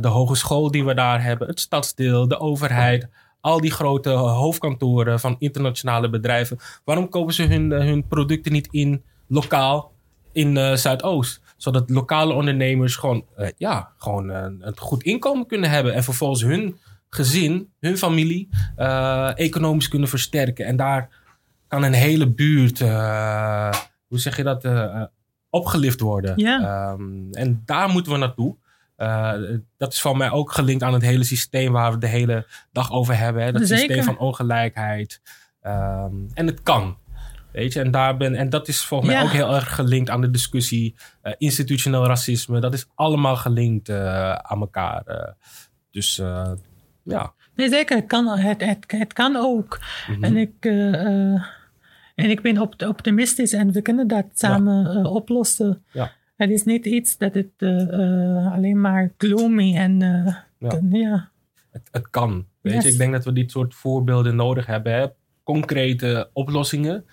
de 0.00 0.08
hogeschool 0.08 0.70
die 0.70 0.84
we 0.84 0.94
daar 0.94 1.22
hebben, 1.22 1.48
het 1.48 1.60
stadsdeel, 1.60 2.28
de 2.28 2.38
overheid 2.38 3.08
al 3.40 3.60
die 3.60 3.70
grote 3.70 4.10
hoofdkantoren 4.10 5.20
van 5.20 5.36
internationale 5.38 6.10
bedrijven. 6.10 6.58
Waarom 6.84 7.08
kopen 7.08 7.34
ze 7.34 7.42
hun, 7.42 7.70
hun 7.70 8.06
producten 8.06 8.52
niet 8.52 8.68
in 8.70 9.02
lokaal 9.28 9.92
in 10.32 10.78
Zuidoost. 10.78 11.41
Zodat 11.62 11.90
lokale 11.90 12.32
ondernemers 12.32 12.96
gewoon, 12.96 13.24
uh, 13.38 13.48
ja, 13.56 13.92
gewoon 13.96 14.30
uh, 14.30 14.36
een 14.58 14.78
goed 14.78 15.02
inkomen 15.02 15.46
kunnen 15.46 15.70
hebben. 15.70 15.94
En 15.94 16.04
vervolgens 16.04 16.42
hun 16.42 16.76
gezin, 17.08 17.72
hun 17.80 17.98
familie, 17.98 18.48
economisch 19.34 19.88
kunnen 19.88 20.08
versterken. 20.08 20.66
En 20.66 20.76
daar 20.76 21.08
kan 21.68 21.82
een 21.82 21.92
hele 21.92 22.30
buurt, 22.30 22.78
hoe 24.08 24.18
zeg 24.18 24.36
je 24.36 24.42
dat, 24.42 24.68
opgelift 25.50 26.00
worden. 26.00 26.32
Ja. 26.36 26.90
Um, 26.90 27.28
en 27.32 27.62
daar 27.64 27.88
moeten 27.88 28.12
we 28.12 28.18
naartoe. 28.18 28.56
dat 29.76 29.92
is 29.92 30.00
van 30.00 30.16
mij 30.16 30.30
ook 30.30 30.52
gelinkt 30.52 30.82
aan 30.82 30.92
het 30.92 31.02
hele 31.02 31.24
systeem 31.24 31.72
waar 31.72 31.92
we 31.92 31.98
de 31.98 32.06
hele 32.06 32.46
dag 32.72 32.92
over 32.92 33.18
hebben. 33.18 33.42
Hè? 33.42 33.52
Dat 33.52 33.66
Zeker. 33.66 33.84
systeem 33.84 34.04
van 34.04 34.18
ongelijkheid. 34.18 35.20
Um, 35.62 36.30
en 36.34 36.46
het 36.46 36.62
kan. 36.62 36.96
Weet 37.52 37.72
je, 37.72 37.80
en, 37.80 37.90
daar 37.90 38.16
ben, 38.16 38.34
en 38.34 38.50
dat 38.50 38.68
is 38.68 38.84
volgens 38.84 39.10
mij 39.10 39.22
ook 39.22 39.30
heel 39.30 39.54
erg 39.54 39.74
gelinkt 39.74 40.10
aan 40.10 40.20
de 40.20 40.30
discussie. 40.30 40.94
Uh, 41.22 41.32
institutioneel 41.38 42.06
racisme, 42.06 42.60
dat 42.60 42.72
is 42.72 42.86
allemaal 42.94 43.36
gelinkt 43.36 43.88
uh, 43.88 44.32
aan 44.32 44.60
elkaar. 44.60 45.02
Uh, 45.06 45.16
dus 45.90 46.16
ja. 47.02 47.32
Nee, 47.54 47.68
zeker. 47.68 47.96
Het 47.96 48.06
kan, 48.06 48.26
het, 48.26 48.64
het, 48.64 48.84
het 48.86 49.12
kan 49.12 49.36
ook. 49.36 49.80
Mm 50.08 50.14
-hmm. 50.14 50.24
En 50.24 50.36
ik. 50.36 50.64
en 52.14 52.30
ik 52.30 52.40
ben 52.40 52.60
optimistisch 52.86 53.52
en 53.52 53.72
we 53.72 53.82
kunnen 53.82 54.08
dat 54.08 54.26
samen 54.34 54.92
ja. 54.92 55.02
oplossen. 55.02 55.84
Ja. 55.92 56.12
Het 56.36 56.50
is 56.50 56.64
niet 56.64 56.86
iets 56.86 57.18
dat 57.18 57.34
het 57.34 57.62
alleen 58.52 58.80
maar 58.80 59.12
gloomy 59.18 59.76
en. 59.76 59.98
ja. 60.58 60.80
ja. 60.90 61.30
Het, 61.70 61.88
het, 61.90 62.10
kan. 62.10 62.46
Weet 62.60 62.74
yes. 62.74 62.84
je, 62.84 62.90
ik 62.90 62.98
denk 62.98 63.12
dat 63.12 63.24
we 63.24 63.32
dit 63.32 63.50
soort 63.50 63.74
voorbeelden 63.74 64.36
nodig 64.36 64.66
hebben. 64.66 64.92
Hè? 64.92 65.06
Concrete 65.42 66.30
oplossingen 66.32 67.04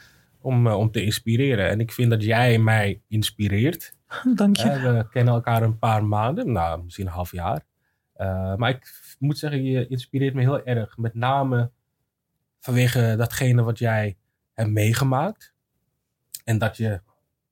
om, 0.42 0.68
uh, 0.68 0.78
om 0.78 0.92
te 0.92 1.04
inspireren. 1.04 1.70
En 1.70 1.80
ik 1.80 1.92
vind 1.92 2.10
dat 2.10 2.24
jij 2.24 2.60
mij 2.60 3.02
inspireert. 3.08 3.94
Dank 4.36 4.56
je. 4.58 4.64
Uh, 4.64 4.84
we 4.84 5.08
kennen 5.10 5.34
elkaar 5.34 5.64
een 5.64 5.80
paar 5.80 6.06
maanden, 6.06 6.52
nou 6.52 6.84
misschien 6.84 7.06
een 7.06 7.12
half 7.12 7.32
jaar. 7.32 7.66
Uh, 8.18 8.56
maar 8.56 8.70
ik 8.70 9.16
moet 9.20 9.38
zeggen, 9.38 9.64
je 9.64 9.88
inspireert 9.88 10.34
me 10.34 10.42
heel 10.42 10.64
erg. 10.64 10.98
Met 10.98 11.14
name 11.14 11.72
vanwege 12.60 13.16
datgene 13.18 13.64
wat 13.64 13.80
jij 13.80 14.18
hebt 14.54 14.70
meegemaakt. 14.70 15.54
En 16.44 16.58
dat 16.58 16.78
je 16.78 17.02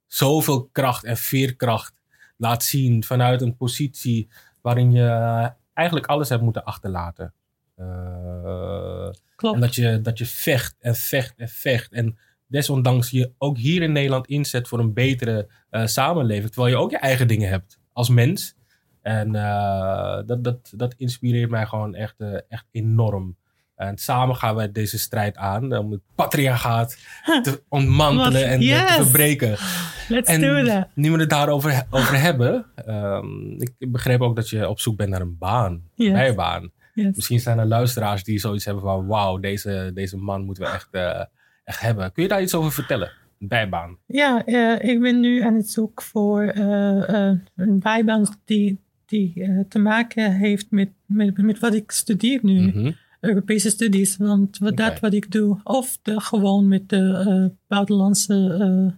zoveel 0.06 0.66
kracht 0.72 1.04
en 1.04 1.18
veerkracht 1.18 2.02
laat 2.38 2.64
zien 2.64 3.04
vanuit 3.04 3.42
een 3.42 3.56
positie 3.56 4.30
waarin 4.62 4.92
je 4.92 5.52
eigenlijk 5.74 6.08
alles 6.08 6.30
hebt 6.30 6.42
moeten 6.42 6.64
achterlaten. 6.64 7.34
Klopt. 9.36 9.56
En 9.56 9.62
dat 9.62 9.76
je, 9.76 10.02
dat 10.02 10.18
je 10.18 10.26
vecht 10.26 10.76
en 10.80 10.96
vecht 10.96 11.38
en 11.38 11.50
vecht. 11.50 11.92
En 11.92 12.18
desondanks 12.48 13.10
je 13.10 13.32
ook 13.38 13.58
hier 13.58 13.82
in 13.82 13.92
Nederland 13.92 14.28
inzet 14.28 14.68
voor 14.68 14.80
een 14.80 14.94
betere 14.94 15.48
uh, 15.72 15.86
samenleving. 15.86 16.52
Terwijl 16.52 16.76
je 16.76 16.82
ook 16.82 16.92
je 16.92 16.98
eigen 16.98 17.28
dingen 17.28 17.50
hebt 17.50 17.80
als 17.94 18.10
mens. 18.10 18.56
En 19.02 19.36
uh, 19.36 20.20
dat, 20.26 20.44
dat, 20.44 20.74
dat 20.76 20.94
inspireert 20.98 21.50
mij 21.50 21.66
gewoon 21.66 21.96
echt, 21.96 22.16
uh, 22.18 22.40
echt 22.50 22.66
enorm. 22.72 23.36
En 23.76 23.98
samen 23.98 24.36
gaan 24.36 24.56
wij 24.56 24.72
deze 24.72 25.00
strijd 25.00 25.38
aan 25.38 25.78
om 25.78 25.92
het 25.92 26.02
patriarchaat 26.16 26.98
te 27.42 27.64
ontmantelen 27.70 28.48
en 28.48 28.62
yes. 28.62 28.96
te 28.96 29.04
verbreken. 29.04 29.50
Let's 30.10 30.30
en 30.30 30.42
do 30.42 30.64
that. 30.64 30.88
nu 30.94 31.12
we 31.12 31.20
het 31.20 31.30
daarover 31.30 31.86
over 31.90 32.20
hebben, 32.20 32.66
um, 32.88 33.56
ik 33.62 33.92
begreep 33.92 34.22
ook 34.22 34.36
dat 34.36 34.50
je 34.50 34.70
op 34.70 34.80
zoek 34.80 34.98
bent 34.98 35.10
naar 35.10 35.22
een 35.22 35.38
baan, 35.38 35.82
yes. 35.96 36.12
bijbaan. 36.12 36.72
Yes. 36.94 37.16
Misschien 37.16 37.40
zijn 37.40 37.60
er 37.60 37.66
luisteraars 37.66 38.24
die 38.24 38.40
zoiets 38.40 38.66
hebben 38.66 38.84
van, 38.84 39.08
wauw, 39.08 39.38
deze, 39.38 39.92
deze 39.94 40.18
man 40.18 40.44
moeten 40.44 40.64
we 40.64 40.70
echt 40.70 40.90
echt 41.68 41.82
hebben. 41.82 42.12
Kun 42.12 42.24
je 42.24 42.30
daar 42.30 42.42
iets 42.42 42.56
over 42.56 42.72
vertellen? 42.72 43.12
Bijbaan. 43.38 43.98
Ja, 44.06 44.48
uh, 44.48 44.90
ik 44.90 45.02
ben 45.02 45.20
nu 45.20 45.42
aan 45.42 45.56
het 45.56 45.70
zoeken 45.70 46.06
voor 46.06 46.44
uh, 46.44 47.10
uh, 47.10 47.32
een 47.56 47.80
bijbaan 47.80 48.26
die, 48.46 48.80
die 49.06 49.48
te 49.70 49.80
maken 49.80 50.32
heeft 50.32 50.72
met, 50.72 50.90
met, 51.06 51.38
met 51.38 51.60
wat 51.60 51.74
ik 51.74 51.92
studeer 51.92 52.40
nu. 52.42 52.60
Mm 52.60 52.70
-hmm. 52.70 52.96
Europese 53.20 53.70
studies, 53.70 54.18
want 54.18 54.58
wat, 54.58 54.72
okay. 54.72 54.90
dat 54.90 55.00
wat 55.00 55.14
ik 55.14 55.32
doe. 55.32 55.60
Of 55.64 55.98
de, 56.02 56.20
gewoon 56.20 56.68
met 56.68 56.90
de 56.90 57.52
buitenlandse 57.68 58.94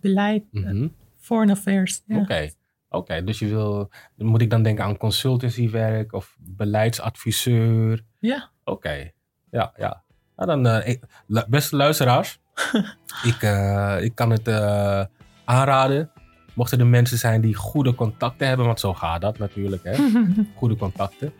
beleid, 0.00 0.44
mm 0.50 0.64
-hmm. 0.64 0.94
foreign 1.20 1.50
affairs. 1.50 2.02
Ja. 2.06 2.14
Oké. 2.14 2.24
Okay. 2.24 2.52
Oké, 2.88 2.96
okay, 2.96 3.24
dus 3.24 3.38
je 3.38 3.46
wil, 3.46 3.90
moet 4.16 4.40
ik 4.40 4.50
dan 4.50 4.62
denken 4.62 4.84
aan 4.84 4.96
consultancywerk 4.96 6.12
of 6.12 6.36
beleidsadviseur? 6.40 8.04
Ja. 8.18 8.50
Oké, 8.64 8.70
okay. 8.70 9.12
ja, 9.50 9.72
ja. 9.76 10.04
Nou, 10.36 10.62
dan, 10.62 10.82
ik, 10.82 11.00
beste 11.48 11.76
luisteraars, 11.76 12.38
ik, 13.30 13.42
uh, 13.42 13.96
ik 14.00 14.14
kan 14.14 14.30
het 14.30 14.48
uh, 14.48 15.04
aanraden. 15.44 16.10
Mochten 16.54 16.80
er 16.80 16.86
mensen 16.86 17.18
zijn 17.18 17.40
die 17.40 17.54
goede 17.54 17.94
contacten 17.94 18.46
hebben, 18.46 18.66
want 18.66 18.80
zo 18.80 18.94
gaat 18.94 19.20
dat 19.20 19.38
natuurlijk, 19.38 19.82
hè? 19.84 19.94
goede 20.56 20.76
contacten. 20.76 21.32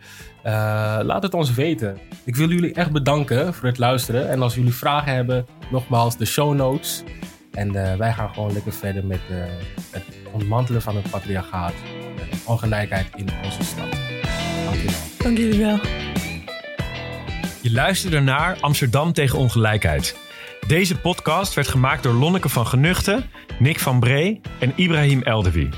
laat 1.03 1.23
het 1.23 1.33
ons 1.33 1.53
weten. 1.53 1.97
Ik 2.23 2.35
wil 2.35 2.49
jullie 2.49 2.73
echt 2.73 2.91
bedanken 2.91 3.53
voor 3.53 3.67
het 3.67 3.77
luisteren. 3.77 4.29
En 4.29 4.41
als 4.41 4.55
jullie 4.55 4.73
vragen 4.73 5.13
hebben, 5.13 5.45
nogmaals 5.71 6.17
de 6.17 6.25
show 6.25 6.53
notes. 6.53 7.03
En 7.51 7.71
wij 7.97 8.13
gaan 8.13 8.33
gewoon 8.33 8.53
lekker 8.53 8.73
verder 8.73 9.05
met 9.05 9.21
het 9.91 10.03
ontmantelen 10.31 10.81
van 10.81 10.95
het 10.95 11.09
patriarchaat 11.09 11.73
ongelijkheid 12.45 13.07
in 13.15 13.27
onze 13.43 13.63
stad. 13.63 13.87
Dankjewel. 14.65 14.99
Dank 15.17 15.37
jullie 15.37 15.59
wel. 15.59 15.79
Je 17.63 17.71
luisterde 17.71 18.19
naar 18.19 18.57
Amsterdam 18.59 19.13
tegen 19.13 19.39
ongelijkheid. 19.39 20.17
Deze 20.67 20.99
podcast 20.99 21.53
werd 21.53 21.67
gemaakt 21.67 22.03
door 22.03 22.13
Lonneke 22.13 22.49
van 22.49 22.67
Genuchten, 22.67 23.29
Nick 23.59 23.79
van 23.79 23.99
Bree 23.99 24.41
en 24.59 24.73
Ibrahim 24.75 25.21
Eldewi. 25.21 25.69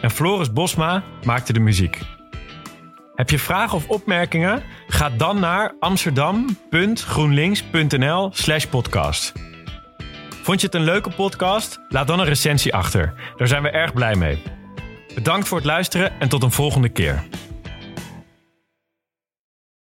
En 0.00 0.10
Floris 0.10 0.52
Bosma 0.52 1.02
maakte 1.24 1.52
de 1.52 1.60
muziek. 1.60 2.00
Heb 3.14 3.30
je 3.30 3.38
vragen 3.38 3.76
of 3.76 3.88
opmerkingen? 3.88 4.62
Ga 4.88 5.10
dan 5.10 5.40
naar 5.40 5.74
amsterdam.groenlinks.nl/slash 5.80 8.64
podcast. 8.64 9.32
Vond 10.42 10.60
je 10.60 10.66
het 10.66 10.74
een 10.74 10.84
leuke 10.84 11.10
podcast? 11.10 11.80
Laat 11.88 12.06
dan 12.06 12.20
een 12.20 12.26
recensie 12.26 12.74
achter. 12.74 13.14
Daar 13.36 13.48
zijn 13.48 13.62
we 13.62 13.70
erg 13.70 13.92
blij 13.92 14.14
mee. 14.14 14.42
Bedankt 15.14 15.48
voor 15.48 15.56
het 15.56 15.66
luisteren 15.66 16.20
en 16.20 16.28
tot 16.28 16.42
een 16.42 16.52
volgende 16.52 16.88
keer. 16.88 17.24